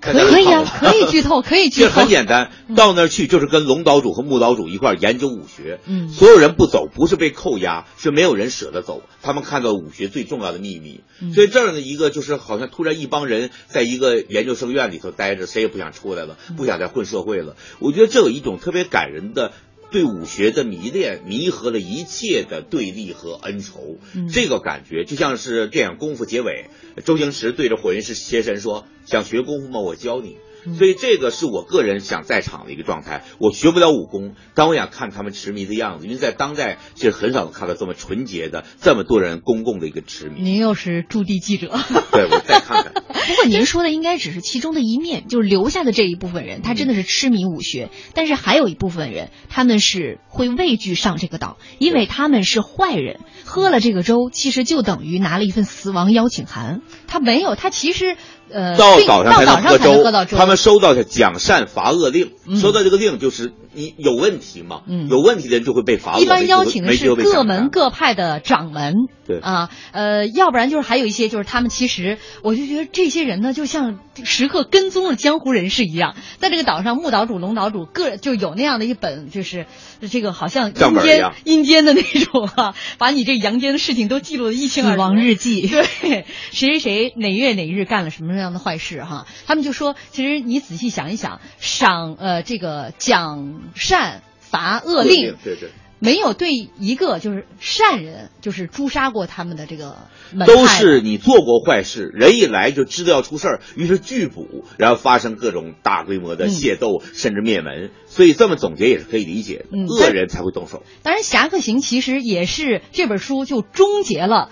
[0.00, 2.00] 可以啊，可以剧透， 可以剧这透。
[2.00, 5.80] 很简单，到那儿去就是跟龙岛主和木岛主一块儿研究武学。
[5.86, 9.02] 嗯所有人不走，不是被扣押，是没有人舍得走。
[9.22, 11.00] 他们看到武学最重要的秘密。
[11.20, 17.56] 嗯所以这儿呢，一个就是好像突然一帮人在一个研究生院里头待着，谁也不想出来了，嗯不想再混社会了。
[17.78, 19.52] 我觉得这有一种特别感人的。
[19.90, 23.98] 对武学的迷恋，弥合了一切的对立和恩仇。
[24.14, 26.66] 嗯这个感觉就像是电影《功夫》结尾，
[27.04, 29.80] 周星驰对着火云邪神说：“想学功夫吗？
[29.80, 30.36] 我教你。”
[30.74, 33.24] 所以这个是我个人想在场的一个状态。
[33.38, 40.42] 我学不了武功，但我想看他们痴迷的样子，因为在当代其实很少能看到这么纯洁的、这么多人公共的一个痴迷。
[40.42, 41.68] 您又是驻地记者，
[42.12, 42.92] 对我再看看。
[43.28, 47.90] 不过您说的应该只是其中的一面，就是留下的这一部分人，他真的是痴迷武学。
[48.14, 56.80] 但是还有一部分人，他们是会畏惧上这个岛，因为他们是坏人，喝了这个粥，其实就等于拿了一份死亡邀请函。
[57.06, 58.16] 他没有，他其实
[58.50, 60.36] 呃到早上才能喝粥，喝到粥。
[60.36, 66.18] 他们收到的奖善罚恶令，收到这个令就是你有问题嘛，有问题的人就会被罚。
[66.18, 68.94] 一般邀请的是各门各派的掌门，
[69.26, 79.66] 对啊，呃，要不然就是还有一些就是他们其实，我就觉得这些人呢，就像时刻跟踪的江湖人士一样，在这个岛上，木岛主、龙岛主个就有那样的一本，就是
[80.10, 84.94] 这个好像阴间阴间的那种啊， 把你这阳间的事情都记录的一清二楚。
[84.96, 89.26] 死亡日记，对，谁谁谁哪月哪日干了什么样的坏事哈？
[89.46, 95.70] 他们就说，其实你仔细想一想，赏呃这个奖善罚恶令，对对。
[96.00, 99.96] 没有对一个就是善人，就是诛杀过他们的这个
[100.32, 107.90] 门都是你做过坏事，人一来就知道要出事儿，于是拒捕，然后发生各种大规模的械斗，嗯、甚至灭门。
[108.06, 110.82] 所以这么总结也是可以理解恶人才会动手。
[111.02, 114.50] 当然，《侠客行》其实也是这本书就终结了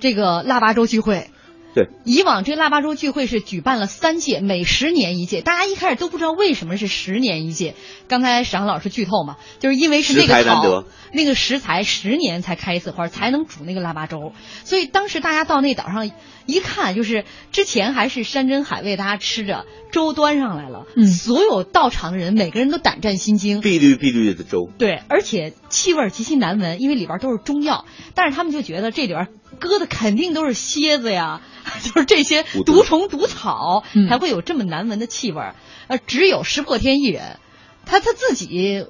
[0.00, 1.28] 这个腊八粥聚会。
[1.74, 5.42] 对，以往这个腊八粥聚会是举办了三届，每十年一届。
[5.42, 7.74] 大家一开始都不知道为什么是十年一届。
[8.08, 14.32] 刚才史航老师剧透嘛，就是因为是那个草，那个食材十年才开一次花，才能煮那个腊八粥。
[14.64, 16.10] 所以当时大家到那岛上
[16.46, 31.40] 一看，就是之前还是山珍海味，大家吃着粥端上来了，嗯，所有到场的人每个人都胆战心惊，碧绿碧绿的粥，对，而且气味极其难闻，因为里边都是中药，但是他们就觉得这里边搁的肯定都是蝎子呀。
[31.84, 32.82] 就是这些毒。
[32.82, 35.42] 虫毒草才会有这么难闻的气味，
[35.88, 37.38] 呃，只有石破天一人，
[37.88, 38.86] 他他自己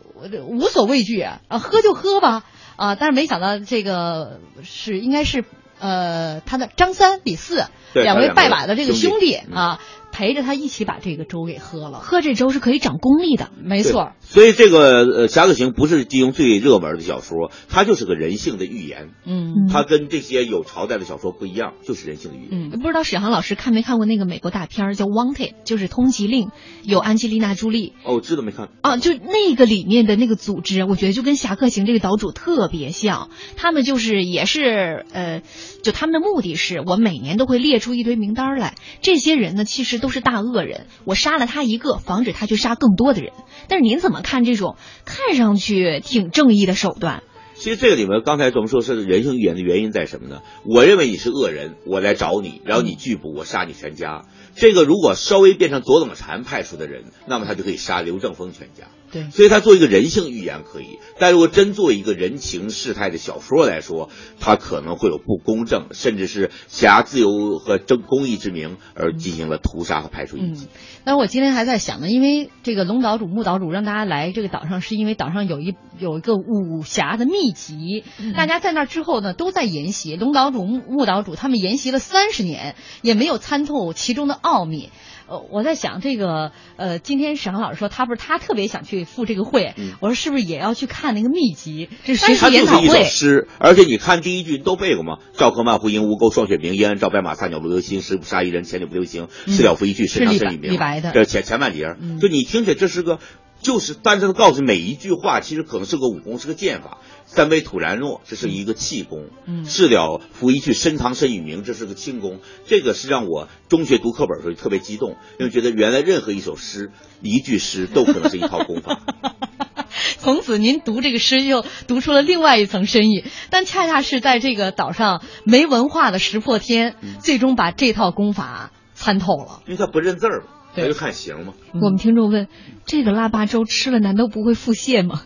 [0.47, 2.45] 无所畏惧啊，喝就喝吧
[2.77, 2.95] 啊！
[2.97, 5.45] 但是没想到这个是应该是
[5.79, 9.81] 呃他的张三李四两位拜把子这个兄弟啊。
[10.11, 14.13] 陪着他一起把这个粥给喝了，喝这粥是可以长功力的，没错。
[14.21, 19.11] 所以这个呃《侠客行》不是金庸最热门的小说，它就是个人性的寓言。
[19.25, 22.49] 嗯，它跟这些有朝代的小说不一样，就是人性的寓言。
[22.51, 26.51] 嗯，不知道史航老师看没看过那个美国大片叫《Wanted》，就是通缉令，
[26.83, 27.93] 有安吉丽娜·朱莉。
[28.05, 33.31] 哦，我知道没看啊，就那个里面的那个组织，我觉得就跟《侠客行》这个岛主特别像。
[33.57, 35.43] 他们就是也是呃，
[35.83, 40.87] 就他们的目的是我每年都会列出一堆名单来，这些人呢其实都是大恶人。
[41.05, 43.33] 我杀了他一个，防止他去杀更多的人。
[43.69, 47.23] 但是您怎么看这种看上去挺正义的手段？
[47.55, 50.43] 其实这个里面，刚才我们说是人性语言的原因在什么呢？
[50.65, 54.27] 我认为你是恶人，我来找你，然后你拒捕，我杀你全家。
[54.55, 58.85] 这个如果稍微变成左冷禅派出的人，那么他就可以杀刘正风全家。
[59.13, 70.67] 对，所以他做一个人性寓言可以，但如果真做一个人情世态的小说来说，他可能会有不公正，甚至是挟自由和争公益之名而进行了屠杀和排除异己。
[70.67, 70.69] 嗯，
[71.05, 80.17] 但是我今天还在想呢，因为这个龙岛主、木岛主让大家来这个岛上，是因为岛上有一有一个武侠的秘籍，嗯、大家在那之后呢都在研习。
[80.17, 84.91] 龙岛主、木岛主他们研习了三十年，也没有参透其中的奥秘。
[85.29, 91.89] 呃，我在想这个，呃，今天沈航老师说他不是他特别想去赴这个会，嗯、我说是不是也要去看那个秘籍？
[92.05, 93.05] 这是学习研讨会。
[93.05, 95.19] 诗，而且你看第一句都背过吗？
[95.35, 100.73] 赵客漫胡缨吴钩霜雪鸣，燕安照白马撒鸟不留心，十不杀一人，千里不留行，四了拂一去，身长身已名。
[100.73, 101.13] 李白的。
[101.13, 103.19] 这前前半截，嗯、就你听起来这是个。
[103.61, 106.99] 就是单纯的告诉每一句话，其实可能是个武功，是个剑法。
[107.27, 112.41] 三杯吐然诺，这是一个气功；嗯，事了拂衣去，深藏身与名，这是个轻功。
[112.65, 116.91] 这个是让我中学读课本的时候特别激动，因为觉得原来任何一首诗、
[117.21, 119.01] 一句诗都可能是一套功法。
[120.19, 129.63] 从此您读这个诗又读出了另外一层深意，但恰恰是在这个岛上没文化的石破天，嗯、最终把这套功法参透了。
[129.67, 130.47] 因为他不认字儿嘛。
[130.75, 131.55] 他就看行嘛。
[131.75, 132.49] 我们听众问：
[132.87, 135.23] 这个腊八粥吃了难道不会腹泻吗？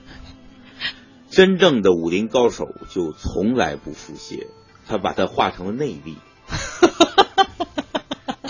[1.30, 4.46] 真正的武林高手就从来不腹泻，
[4.86, 6.16] 他把它化成了内力。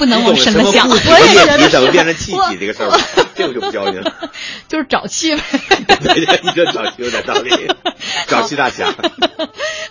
[0.02, 2.90] 不能往深了想，我也觉得怎么变成气体这个事儿，
[3.36, 4.12] 这个就不教你了。
[4.66, 5.42] 就是找气呗。
[6.42, 7.50] 你这找气有点道理，
[8.26, 8.92] 找气大侠。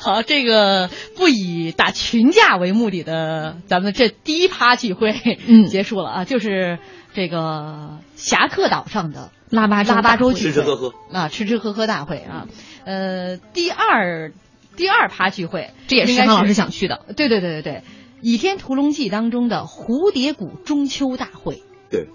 [0.01, 5.16] 好，这个不以打群架为目的的，咱们这第一趴聚会
[5.47, 6.78] 嗯结束了啊，就是
[7.14, 12.47] 这个侠客岛上的腊八腊八粥聚会，吃吃喝喝啊，吃吃喝喝大会啊。
[12.84, 14.34] 呃，第二
[14.76, 16.99] 第二趴聚会，这也是康老师想去的。
[17.16, 17.74] 对对对对对，
[18.22, 21.63] 《倚天屠龙记》当中的蝴蝶谷中秋大会。
[21.89, 22.07] 对。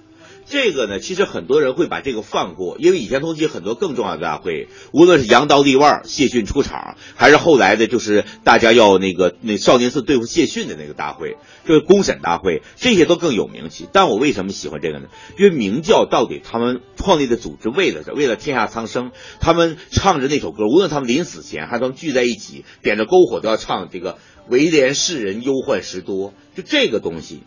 [0.49, 13.89] 这个呢，其实很多人会把这个放过，因为以前通缉很多更重要的大会，无论是扬刀立腕、谢逊出场，还是后来的就是大家要那个那少林寺对付谢逊的那个大会，这个公审大会，这些都更有名气。
[13.93, 15.09] 但我为什么喜欢这个呢？
[15.37, 18.05] 因为明教到底他们创立的组织为了？
[18.15, 24.19] 为了天下苍生，他们唱着那首歌，无论他们临死前还是他们聚在一起点着篝火都要唱这个
[24.49, 27.43] “唯怜世人忧患时多”，就这个东西，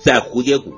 [0.00, 0.74] 在蝴蝶谷。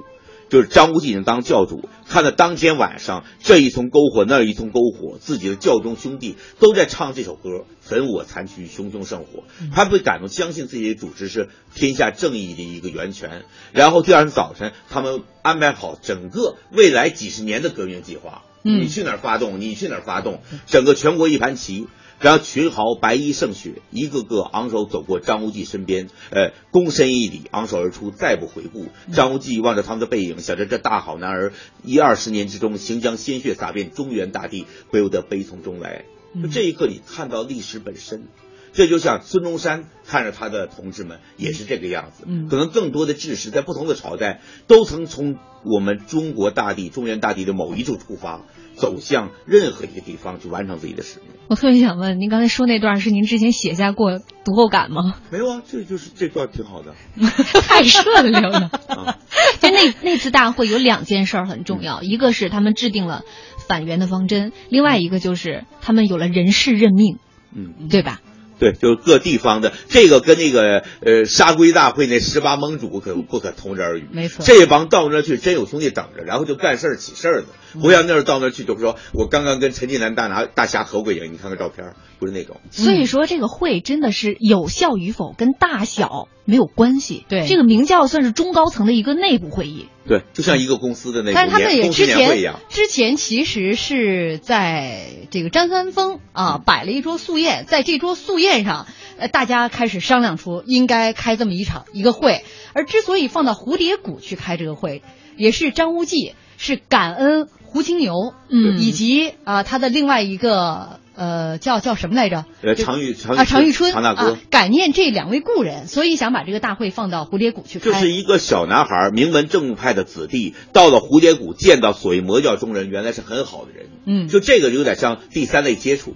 [0.49, 9.45] 就是张无忌已经当教主，看到当天晚上这一丛篝火，那一丛篝火，自己的教中兄弟都在唱这首歌，焚我残躯，熊熊圣火。
[9.75, 13.45] 他被感动，相信自己的组织是天下正义的一个源泉。
[13.73, 21.87] 然后第二天早晨，他们安排好整个未来几十年的革命计划，你去哪儿发动，你去哪儿发动，整个全国一盘棋。
[22.21, 28.87] 然后群豪白衣胜雪，一个个昂首走过张无忌身边，呃，躬身一礼，昂首而出，再不回顾。
[29.13, 31.53] 张无忌望着他们的背影，想着这大好男儿
[31.85, 36.05] 一二十年之中，行将鲜血洒遍中原大地，不由得悲从中来。
[36.43, 38.27] 就这一刻，你看到历史本身。
[38.73, 48.45] 这就像孙中山看着他的同志们也是这个样子，嗯可能更多的志士在不同的朝代都曾从我们中国大地、中原大地的某一处出发，
[48.77, 51.29] 走向任何一个地方去完成自己的使命。
[51.49, 55.15] 我特别想问，您刚才说那段是您之前写下过读后感吗？
[55.31, 56.95] 没有啊，这就是这段挺好的。
[57.67, 58.71] 太顺溜了。
[58.89, 59.19] 啊
[59.61, 63.23] 就那那次大会有两件事儿很重要，一个是他们制定了
[63.67, 67.19] 反袁的方针，另外一个就是他们有了人事任命，
[67.55, 68.21] 嗯，对吧？
[68.59, 74.09] 对，就是各地方的这个跟那个呃沙龟大会那十八盟主可不可同日而语。
[74.13, 77.49] 没错这帮到那儿去真有兄弟等着，然后就干事儿起事儿的，
[77.81, 82.61] 不像那儿到那儿去就说我刚刚跟陈近南大拿大侠合过影，你看看照片，不是那种。
[82.71, 87.25] 所以说这个会真的是有效与否跟大小没有关系。
[87.29, 89.89] 对这个明教算是中高层的一个内部会议。
[90.07, 92.61] 对，就像一个公司的那个但是他们也个公司之前年会一样。
[92.69, 98.87] 之前其实是在这个张三丰啊摆了一桌素宴，在这桌素宴上，
[99.19, 102.45] 呃，大家开始商量出应该开这么一场一个会。
[102.73, 105.03] 而之所以放到蝴蝶谷去开这个会，
[105.37, 112.45] 也是张无忌是感恩胡青牛，嗯以及啊、他的另外一个呃叫叫什么来着？
[112.63, 117.91] 呃，常玉常啊，常遇春常大哥啊，感念这两位故人，所以想把这个大会放到蝴蝶谷去开。
[117.91, 123.87] 就是一个小男孩，名门正派的子弟，到了蝴蝶谷见到所谓魔教中人，原来是很好的人。
[124.05, 126.15] 嗯就这个有点像第三类接触，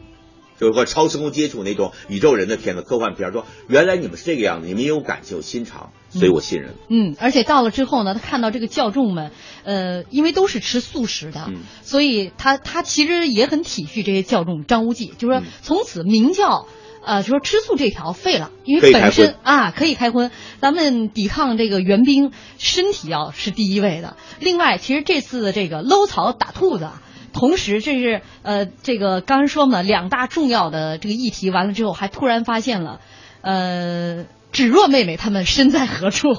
[0.61, 6.75] 就是说超时空接触那种宇宙人的片子、科幻片，说原来你们是这个样子，你们也有感情、有心肠，所以我信任。
[6.91, 9.31] 嗯，而且到了之后呢，他看到这个教众们，
[9.65, 14.67] 呃，因为都是吃素食的，嗯所以他他其实也很体恤这些教众。
[14.67, 16.67] 张无忌就说，嗯从此明教。
[17.03, 20.31] 呃，就说吃素这条废了，因为本身啊可以开荤，
[20.61, 24.19] 咱们抵抗这个援兵，身体要是第一位的。
[24.39, 27.03] 另外，其实这次的这个搂草打兔子啊，
[27.33, 33.01] 同时这是呃这个刚才说嘛，两大重要的这个议题完了之后，还突然发现了，
[33.41, 36.29] 呃，芷若妹妹他们身在何处？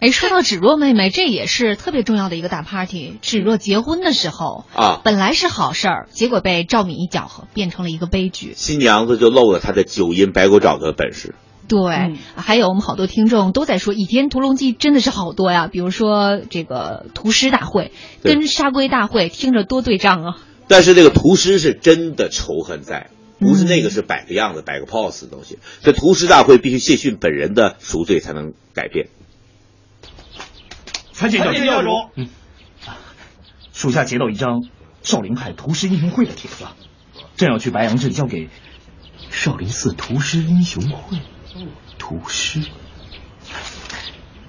[0.00, 3.18] 哎，说到芷若妹妹，这也是特别重要的一个大 party。
[3.22, 8.52] 芷若结婚的时候啊本来是好事儿，结果被赵敏一搅和，变成了一个悲剧。
[8.56, 11.36] 新娘子就露了她的九阴白骨爪的本事。
[11.68, 17.92] 对，嗯还有我们好多听众都在说《倚天屠龙记》真的是好多呀，比如说这个屠师大会
[18.22, 20.38] 跟杀龟大会，听着多对仗啊。
[20.68, 25.58] 但是这个屠师是真的仇恨在，不是那个是摆个样子、摆个 pose 的东西。
[25.82, 29.08] 这屠师大会必须谢逊本人的赎罪才能改变。
[31.12, 32.28] 参见教参见教主嗯，
[33.72, 34.64] 属下截到一张
[35.02, 36.64] 少林派屠师英雄会的帖子，
[37.36, 38.48] 正要去白杨镇交给
[39.30, 41.18] 少林寺屠师英雄会。
[41.98, 42.60] 屠师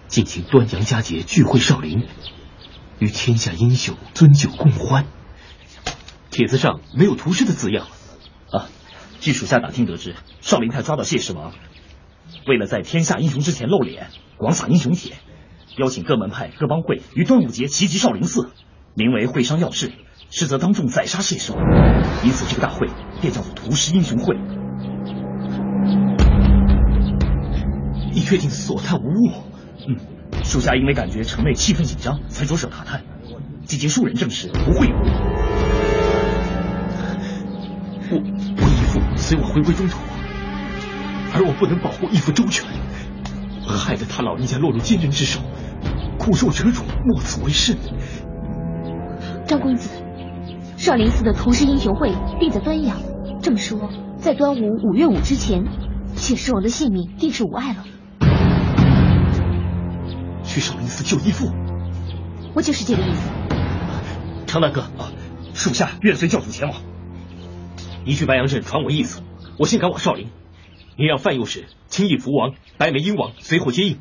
[0.08, 2.08] 进行端阳佳节聚会少林，
[3.00, 5.06] 与天下英雄尊酒共欢。
[6.30, 7.88] 帖子上没有屠师的字样
[8.52, 8.70] 啊。
[9.20, 11.54] 据属下打听得知，少林派抓到谢世王，
[12.48, 15.18] 为了在天下英雄之前露脸，广撒英雄帖，
[15.78, 18.52] 邀请各门派、各帮会于端午节齐集少林寺，
[18.96, 19.92] 名为会商要事，
[20.30, 21.62] 实则当众宰杀谢世王。
[22.24, 22.88] 因此，这个大会
[23.22, 24.38] 便叫做屠师英雄会。
[28.14, 29.32] 已确定所探无误。
[29.88, 29.98] 嗯，
[30.44, 33.02] 属下因为感觉城内气氛紧张，才着手打探。
[33.66, 35.04] 几经数人证实，不会有误。
[38.12, 39.98] 我我义父随我回归中土，
[41.34, 42.68] 而我不能保护义父周全，
[43.66, 45.40] 害得他老人家落入奸人之手，
[46.20, 47.78] 苦受折辱，莫此为甚。
[49.48, 49.90] 张公子，
[50.78, 52.98] 少林寺的屠师英雄会定在端阳，
[53.42, 55.64] 这么说，在端午五月五之前，
[56.16, 57.86] 谢师王的性命定是无碍了。
[60.54, 61.52] 去少林寺救义父，
[62.54, 63.22] 我就是这个意思。
[64.46, 65.12] 常大哥啊，
[65.56, 66.80] 属下愿随教主前往。
[68.06, 69.24] 你去白杨镇传我意思，
[69.58, 70.30] 我先赶往少林。
[70.96, 73.98] 你让范右使、青翼福王、白眉鹰王随后接应，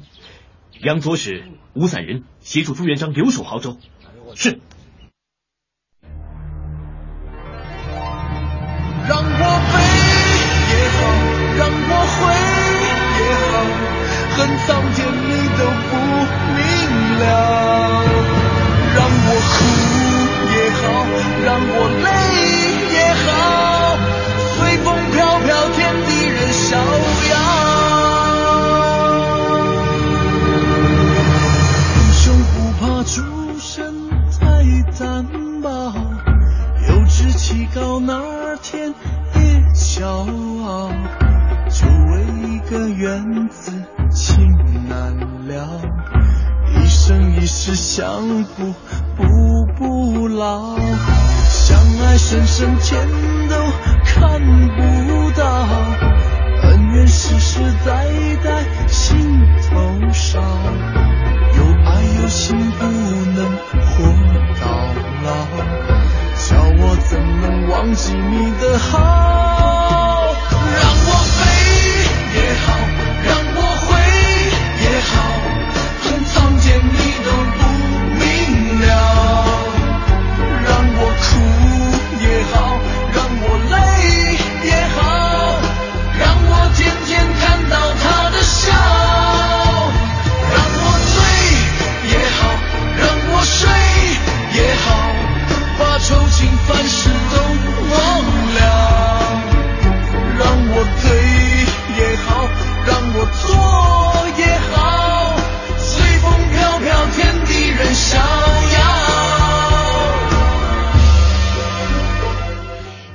[0.82, 1.42] 杨左使、
[1.72, 3.78] 吴散人协助朱元璋留守濠州。
[4.34, 4.60] 是。
[9.08, 9.42] 让我
[9.72, 9.80] 飞
[10.68, 11.00] 也好，
[11.56, 12.20] 让我回
[13.16, 13.52] 也好，
[14.36, 15.08] 恨苍天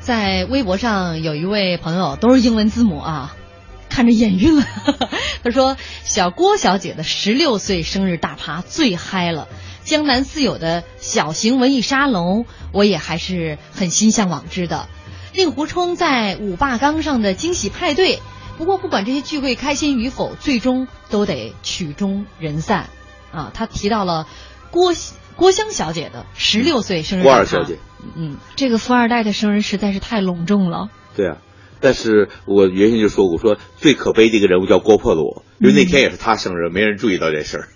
[0.07, 3.35] 在微博上有一位朋友都是英文字母啊，
[3.89, 4.65] 看着眼晕了。
[5.43, 9.49] 他说：“小郭小姐的十六岁生日大趴最嗨了，
[9.83, 14.87] 江南四友的小型文艺沙龙，我也还是很心向往之的。
[15.33, 18.21] 令狐冲在五霸岗上的惊喜派对，
[18.57, 22.87] 不过不管这些聚会开心与否，最终都得曲终人散。
[23.33, 24.25] 啊，他提到了
[24.71, 24.93] 郭
[25.37, 27.23] 郭襄小姐的十六岁生日。
[27.23, 27.77] 郭二小姐，
[28.15, 30.89] 嗯，这个富二代的生日实在是太隆重了。
[31.15, 31.37] 对啊，
[31.79, 37.67] 但是我原先就说过，我说最可悲的一个人物叫郭破罗，因为那天也是他生日，没人注意到这事儿。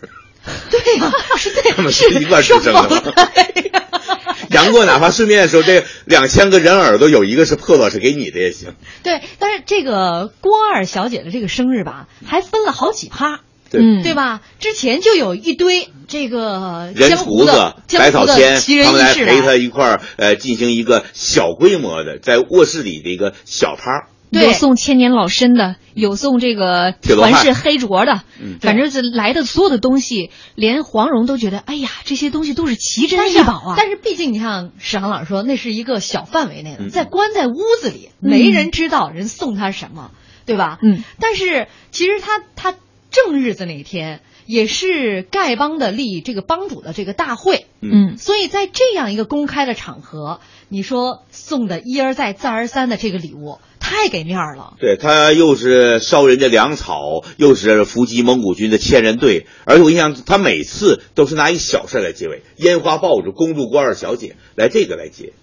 [0.71, 3.13] 对呀、是对， 他们是一块儿出生的？
[4.49, 8.73] 杨过哪怕顺便的时候，这两千个人耳朵有一个是破落，是给你的也行。
[9.03, 13.39] 对，但是这个郭二小姐的这个生日吧，还分了好几趴。
[13.71, 14.41] 对嗯，对吧？
[14.59, 24.09] 之前就有一堆这个人江湖子的、江湖的百草千，奇人他们来异事陪他一块儿呃进行一个小规模的在卧室里的一个小趴。
[24.29, 33.73] 有送千年老参的，有送这个传世黑镯的，嗯反正是来的所有的东西，连黄蓉都觉得，哎呀，这些东西都是奇珍异宝啊。
[33.75, 40.11] 但是毕竟你像史航老师说，那是一个小范围内的，嗯在关在屋子里，嗯没人知道人送他什么，
[40.45, 40.77] 对吧？
[40.81, 41.03] 嗯。
[41.19, 42.77] 但是其实他他
[43.11, 50.39] 正日子那天，也是丐帮的立这个帮主的这个大会，嗯所以在这样一个公开的场合，
[50.69, 54.75] 你说送的一而再再而三的这个礼物，太给面儿了。
[54.79, 65.33] 对他又是烧人家粮草，又是伏击蒙古军的千人队，而且我印象他每次都是拿一小事来结尾，烟花爆竹，恭祝郭二小姐，来这个来结。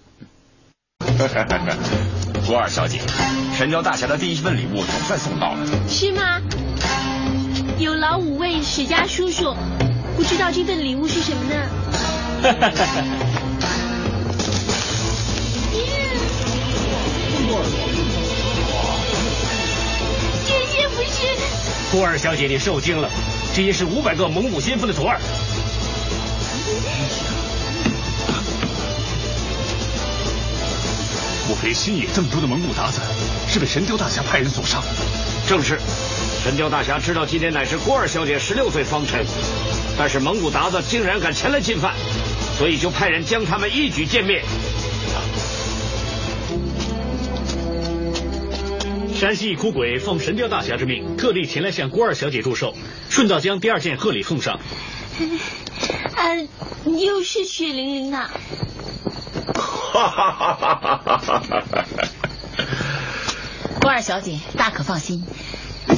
[2.47, 2.97] 郭二小姐，
[3.55, 5.63] 神雕大侠的第一份礼物总算送到了。
[5.87, 6.41] 是吗？
[7.79, 9.55] 有劳五位史家叔叔，
[10.17, 11.55] 不知道这份礼物是什么呢？
[20.45, 21.37] 这些不是
[21.89, 23.09] 郭二小姐，你受惊了，
[23.55, 25.17] 这些是五百个蒙古先锋的镯儿。
[31.47, 32.99] 莫非新野这么多的蒙古鞑子
[33.47, 34.83] 是被神雕大侠派人所杀？
[35.47, 35.79] 正是，
[36.43, 39.25] 神雕大侠知道今天乃是郭二小姐十六岁方辰，
[39.97, 41.93] 但是蒙古鞑子竟然敢前来进犯，
[42.57, 44.41] 所以就派人将他们一举歼灭。
[49.13, 52.73] 山西一哭鬼奉神雕大侠之命，特地前来向郭二小姐祝寿，
[53.09, 54.59] 顺道将第二件贺礼奉上。
[56.15, 56.23] 啊，
[56.85, 58.29] 又是血淋淋的。
[63.81, 65.25] 郭二小姐大可放心，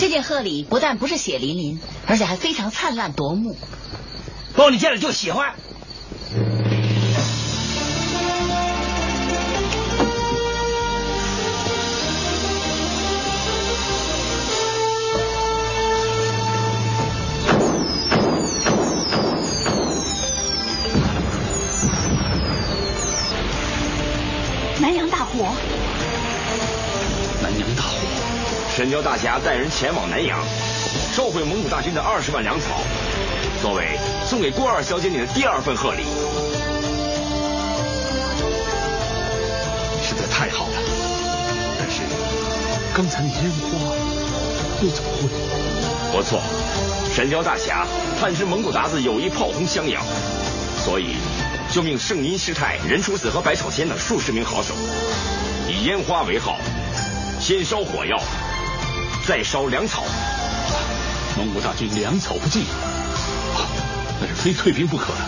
[0.02, 3.56] 这件贺礼不但不是血淋淋而且还非常灿烂夺目。
[4.56, 5.54] 包你见了就喜欢。
[24.82, 25.54] 南洋大火
[28.82, 30.40] 神雕大侠带人前往南阳，
[31.14, 32.82] 收回蒙古大军的二十万粮草，
[33.62, 33.90] 作为
[34.26, 36.02] 送给郭二小姐你的第二份贺礼。
[40.02, 40.74] 实在太好了，
[41.78, 42.02] 但是
[42.96, 43.94] 刚才那烟花
[44.82, 46.18] 又怎么会？
[46.18, 46.42] 不错，
[47.14, 47.86] 沈交大侠
[48.20, 50.04] 探知蒙古鞑子有意炮轰襄阳，
[50.84, 51.18] 所以
[51.72, 54.74] 就命圣音师太任楚子和百草仙等数十名好手，
[55.70, 56.58] 以烟花为号，
[57.40, 58.20] 先烧火药，
[59.28, 60.04] 再烧粮草。
[61.38, 63.66] 蒙古大军粮草不济，啊，
[64.20, 65.20] 那是非退兵不可了。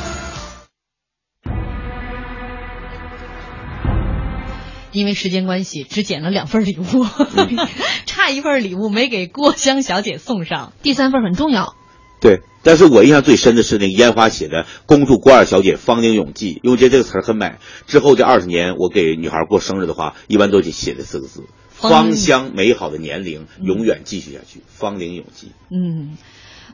[4.91, 7.05] 因为时间关系，只捡了两份礼物，
[8.05, 11.75] 差一份礼物没给郭襄小姐送上，第三份很重要。
[12.21, 17.55] 对，但是我印象最深的是那个烟花写的“恭祝郭二小姐芳龄永继”，因为觉得这个词儿很美。
[17.87, 21.43] 之后这二十年，我给女孩过生日的话，一般都得写这四个字
[21.89, 26.17] ：“芳香美好的年龄永远继续下去，芳龄永继。”嗯，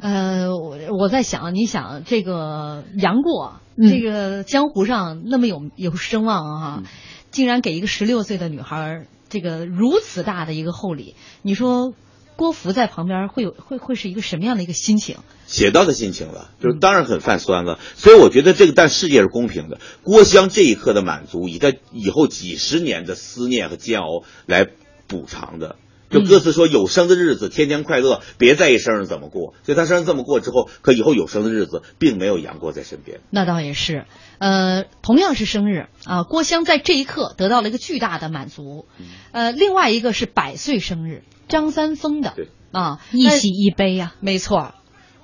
[0.01, 6.83] 呃，我我在想，你想这个杨过，嗯这个江湖上那么有有声望啊。
[7.31, 11.93] 竟然给一个十六岁的女孩这个如此大的一个厚礼，你说
[12.35, 15.17] 郭芙在旁边会有会会是一个什么样的一个心情？
[15.45, 17.77] 写到的心情了，就是当然很泛酸了。
[17.95, 19.79] 所以我觉得这个，但世界是公平的。
[20.01, 24.67] 郭襄这一刻的满足，以他以后几十年的思念和煎熬来
[25.09, 25.75] 补偿的。
[26.09, 29.53] 就歌词说有生的日子天天快乐，别在意生日怎么过。
[29.63, 33.19] 所以他生日这么过之后，可以后有生的日子并没有杨过在身边。
[33.29, 34.05] 那倒也是，
[34.39, 38.87] 呃，同样是生日啊，郭襄在这一刻得到了一个巨大的满足。
[39.33, 42.33] 呃，另外一个是百岁生日，张三丰的
[42.71, 44.73] 啊，一喜一悲呀、啊，没错。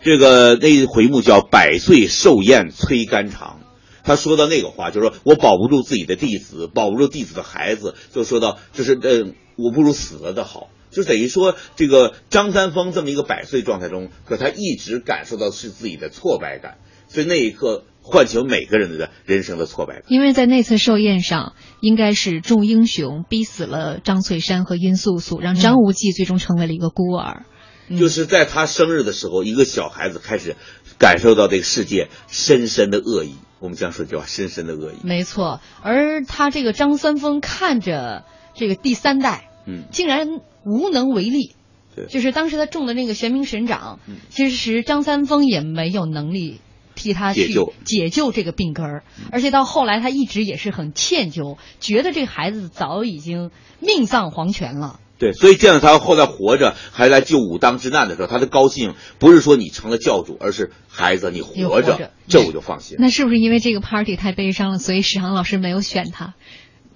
[0.04, 3.62] 这个那回目叫“百岁寿宴催肝肠”。
[4.06, 10.70] 他说到那个话，就是说我保不住自己的弟子，保不住弟子的孩子，就说到就是呃，我不如死了的好。
[10.91, 16.78] 就等于说，这个张三丰这么一个百岁状态中，可他一直感受到是自己的挫败感，
[17.10, 20.03] 所以那一刻唤醒每个人的人生的挫败感。
[20.08, 27.45] 因为在那次寿宴上，应该是众英雄逼死了张翠山和殷素素，让张无忌最终成为了一个孤儿。
[27.90, 30.56] 就是在他生日的时候，一个小孩子开始
[30.98, 33.36] 感受到这个世界深深的恶意。
[33.60, 34.98] 我们这样说叫深深的恶意。
[35.04, 38.24] 没错，而他这个张三丰看着
[38.54, 40.42] 这个第三代，嗯，竟然。
[40.68, 41.52] 无能为力，
[41.96, 46.60] 对，就是当时他中的那个玄冥神掌，嗯、其实张三丰也没有能力
[46.96, 55.00] 替他去解救这个病根儿，嗯、而且到后来他一直也是很歉疚，觉得这个孩子早已经命丧黄泉了。
[55.18, 62.97] 对，所以见到他后来活着还来救武当之难的时候，他的高兴不是说你成了教主，而是孩子你活着，着这我就放心。
[62.99, 66.34] 那是不是因为这个 party 太悲伤了，所以史航老师没有选他？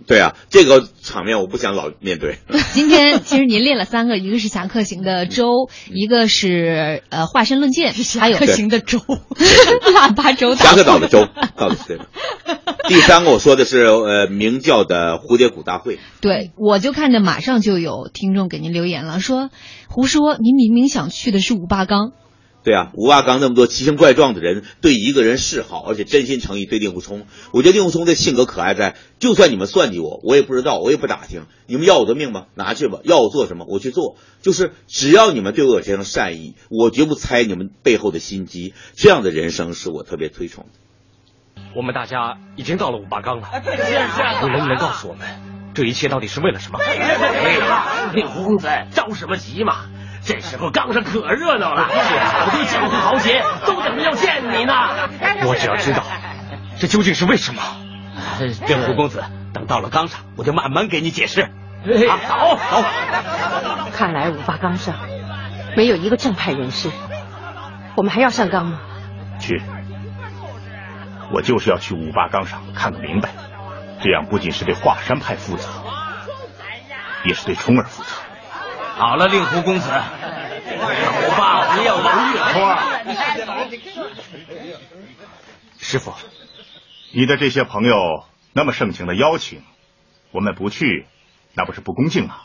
[0.08, 2.40] 对啊，这个场面我不想老面对。
[2.74, 9.00] 今天其实您列了三个，一个是侠客行的周，一个是呃化身论剑，还有侠客行的粥，
[9.94, 10.56] 腊八粥。
[10.56, 12.08] 侠客岛的粥，到底是这个。
[12.88, 16.00] 第三个我说的是呃明教的蝴蝶谷大会。
[16.22, 19.50] 对，我就看着马上就有听众给您留言了，说
[19.88, 22.14] 胡说，您明明想去的是五八岗。
[22.62, 27.26] 对啊，吴阿刚那么多奇形怪状的人，对一个人示好，而且真心诚意对令狐冲。
[27.54, 31.44] 我觉得令狐冲的性格可爱在，就算你们算计我，我也不知道，我也不打听。
[31.68, 32.48] 你们要我的命吗？
[32.56, 33.00] 拿去吧。
[33.04, 34.18] 要我做什么，我去做。
[34.42, 38.74] 就是只要你们对我有这样善意，我绝不猜你们背后的心机。
[38.94, 41.64] 这样的人生是我特别推崇的。
[41.76, 43.48] 我们大家已经到了五八岗了，
[44.42, 45.28] 你能不能告诉我们，
[45.74, 46.80] 这一切到底是为了什么？
[48.14, 49.86] 令狐公子着什么急嘛？
[50.22, 54.74] 这时候岗上可热闹了，好多江湖豪杰都等着要见你呢。
[55.46, 56.04] 我只要知道
[56.78, 57.62] 这究竟是为什么。
[58.68, 61.42] 令狐公子，等到了岗上，我就慢慢给你解释。
[61.42, 61.50] 啊，
[62.28, 62.84] 走走。
[63.94, 64.96] 看来五八岗上
[65.76, 66.90] 没有一个正派人士，
[67.96, 68.80] 我们还要上岗吗？
[69.40, 69.62] 去，
[71.34, 73.30] 我就是要去五八岗上看个明白。
[74.02, 75.68] 这样不仅是对华山派负责，
[77.26, 78.10] 也是对冲儿负责。
[79.00, 79.96] 好了，令狐公子，走
[81.38, 82.78] 吧，不要玩月托。
[85.80, 86.14] 师傅，
[87.14, 89.64] 你的这些朋友那么盛情的邀请，
[90.32, 91.08] 我们不去，
[91.54, 92.36] 那不是不恭敬吗？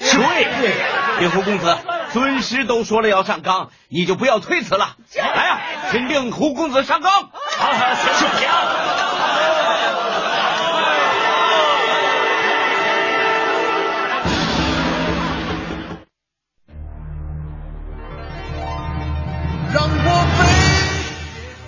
[0.00, 0.08] 对，
[1.20, 1.78] 令狐公子，
[2.12, 4.96] 尊师都说了要上纲，你就不要推辞了。
[5.14, 5.60] 来呀、啊，
[5.92, 7.12] 请令狐公子上纲。
[7.12, 9.09] 好，行。
[19.72, 19.88] 让我
[20.38, 20.70] 飞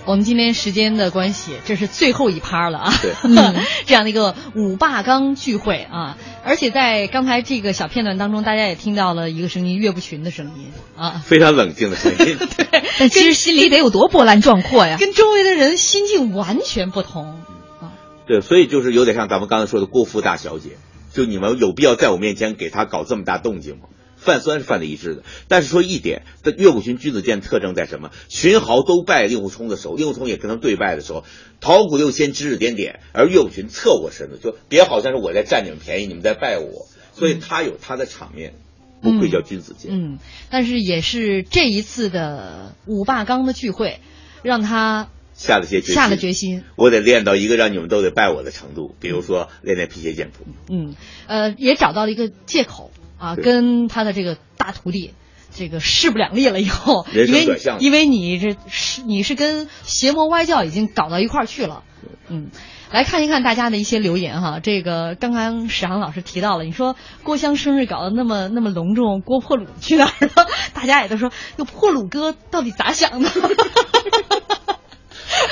[0.05, 2.93] 我们今天时间的关系，这是最后一趴了啊。
[3.01, 3.13] 对，
[3.85, 12.17] 这样的一个五霸刚聚会啊，而且在刚才这个小片段当中，大家也听到了一个声音，岳不群的声音啊，非常冷静的声音。
[12.57, 17.41] 对 但其实心里得有多波澜壮阔呀，跟周围的人心境完全不同
[17.79, 17.93] 啊。
[18.27, 20.71] 对，所以就是有点像咱们刚才说的郭芙大小姐，
[21.13, 23.83] 就你们有必要在我面前给她搞这么大动静吗？
[24.23, 28.11] 泛酸是泛的一致的，但是说一点，这岳不群君子剑特征在什么？
[28.29, 31.25] 群豪都拜令狐冲的时候，令狐冲也跟他们对拜的时候，
[31.59, 38.53] 陶谷六仙指指点点，而岳不群侧过身子，就别好像是我在占你们便宜，你们在拜我，所以他有他的场面，
[39.01, 39.91] 不愧叫君子剑。
[39.91, 40.19] 嗯，
[40.49, 43.99] 但是也是这一次的五霸纲的聚会，
[44.41, 50.45] 让他下了些决心，下了决心，我得练到一个让你们都得拜我的程度，比如说练练辟邪剑谱。
[50.69, 50.95] 嗯，
[51.27, 52.91] 呃，也找到了一个借口。
[53.23, 55.13] 啊，跟他的这个大徒弟，
[55.55, 57.47] 这个势不两立了以后，因为
[57.79, 61.83] 因为你这是你是跟邪魔歪教已经搞到一块儿去了，
[62.27, 62.49] 嗯，
[62.91, 64.59] 来看一看大家的一些留言哈。
[64.61, 70.45] 这个刚刚史航老师提到了，你说郭襄生日搞得那么那么隆重，郭破鲁去哪儿了？
[70.75, 73.29] 大家也都说，那破鲁哥到底咋想的？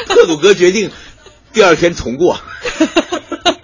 [0.08, 0.92] 破鲁哥决定
[1.54, 2.38] 第二天重过。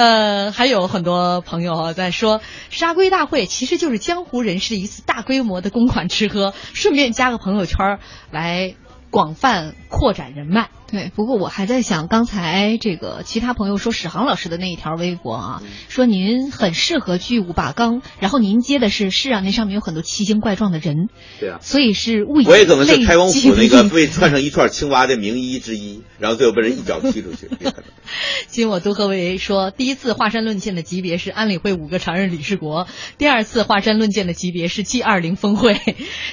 [0.00, 2.40] 呃，还有很多朋友啊在说，
[2.70, 7.98] 杀龟大会其实就是江湖人士一次大规模的公款吃喝，顺便加个朋友圈
[8.30, 8.76] 来
[9.10, 10.70] 广泛扩展人脉。
[10.90, 27.48] 对，不过我还在想，刚才这个其他朋友说史航老师的那一条微博啊，说您很适合去五八刚，然后您接的是是啊，那上面有很多奇形怪状的人，对啊，所以是物以我也可能是开封府那个被串上一串青蛙的名医之一，然后最后被人一脚踢出去。
[28.48, 35.78] 今我杜和为说，第一次华山论剑的级别是安理会五个常任理事国，第二次华山论剑的级别是 G 二零峰会，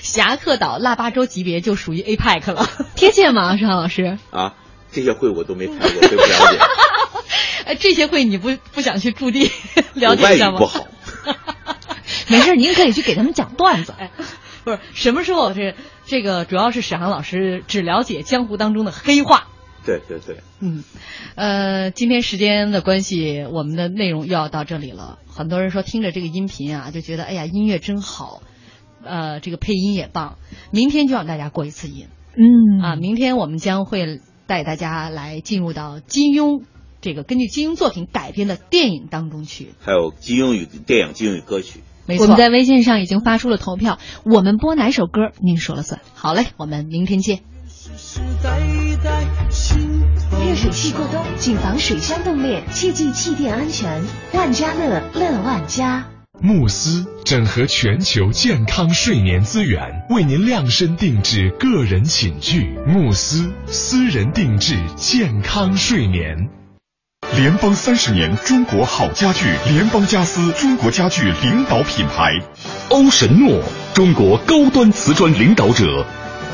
[0.01, 4.18] 侠客岛腊八州级别就属于 APEC 了， 贴切吗，史航老师？
[4.32, 4.47] 啊。
[4.92, 6.60] 这些会我都没开过，对不了解。
[7.66, 9.52] 哎， 这些会你不不想去驻地
[9.94, 10.60] 了解一下吗？
[10.60, 10.88] 不好，
[12.30, 13.94] 没事，您可以去给他们讲段子。
[13.98, 14.12] 哎，
[14.64, 15.76] 不是什么时候这
[16.06, 19.48] 这个主要是史航老师只了解江湖当中的黑话。
[19.86, 20.84] 对对对，嗯，
[21.36, 25.20] 呃，今天时间的关系，我们的内容又要到这里了。
[25.28, 28.42] 很多人说听着这个音频啊，就觉得哎呀音乐真好，
[29.04, 30.38] 呃，这个配音也棒。
[30.72, 32.08] 明天就让大家过一次瘾。
[32.36, 34.22] 嗯啊，明天我们将会。
[34.48, 36.64] 带大家来进入到金庸
[37.02, 41.82] 这个根据金庸作品改编的电影当中去，还有金庸与电影、金庸与歌曲。
[42.08, 46.02] 没错，我们在微信上已经发出了投票，我们播哪首歌您说了算。
[46.16, 47.41] 好嘞，我们明天见。
[50.32, 54.04] 热水器过冬，谨防水箱冻裂，切记气垫安全。
[54.34, 56.08] 万家乐，乐万家。
[56.40, 62.78] 慕斯整合全球健康睡眠资源，为您量身定制个人寝具。
[62.86, 66.50] 慕斯私人定制健康睡眠。
[67.36, 72.32] 联邦三十年，中国好家具，联邦家私，中国家具领导品牌。
[72.90, 73.64] 欧神诺，
[73.96, 76.06] 中国高端瓷砖领导者。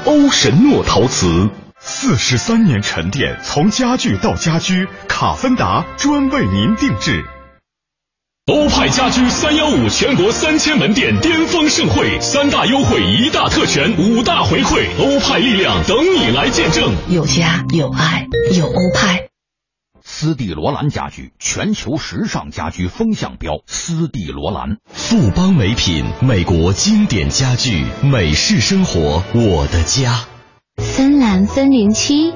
[0.06, 7.26] 欧神诺陶瓷，四十三年沉淀，从家具到家居，卡芬达专为您定制。
[8.52, 16.94] 欧派家居三幺五全国三千门店巅峰盛会，三大优惠一大特权五大回馈，欧派力量等你来见证。
[17.10, 18.28] 有家有爱
[18.60, 19.30] 有欧派。
[20.04, 24.76] 斯蒂罗兰家居全球时尚家居风向标，斯蒂罗兰。
[24.88, 30.26] 富邦美品，美国经典家具，美式生活，我的家。
[30.80, 32.34] 森兰森林七，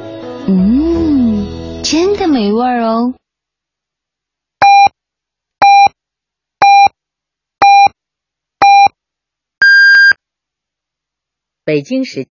[0.48, 3.14] 嗯，真的没味儿哦。
[11.68, 12.26] 北京时。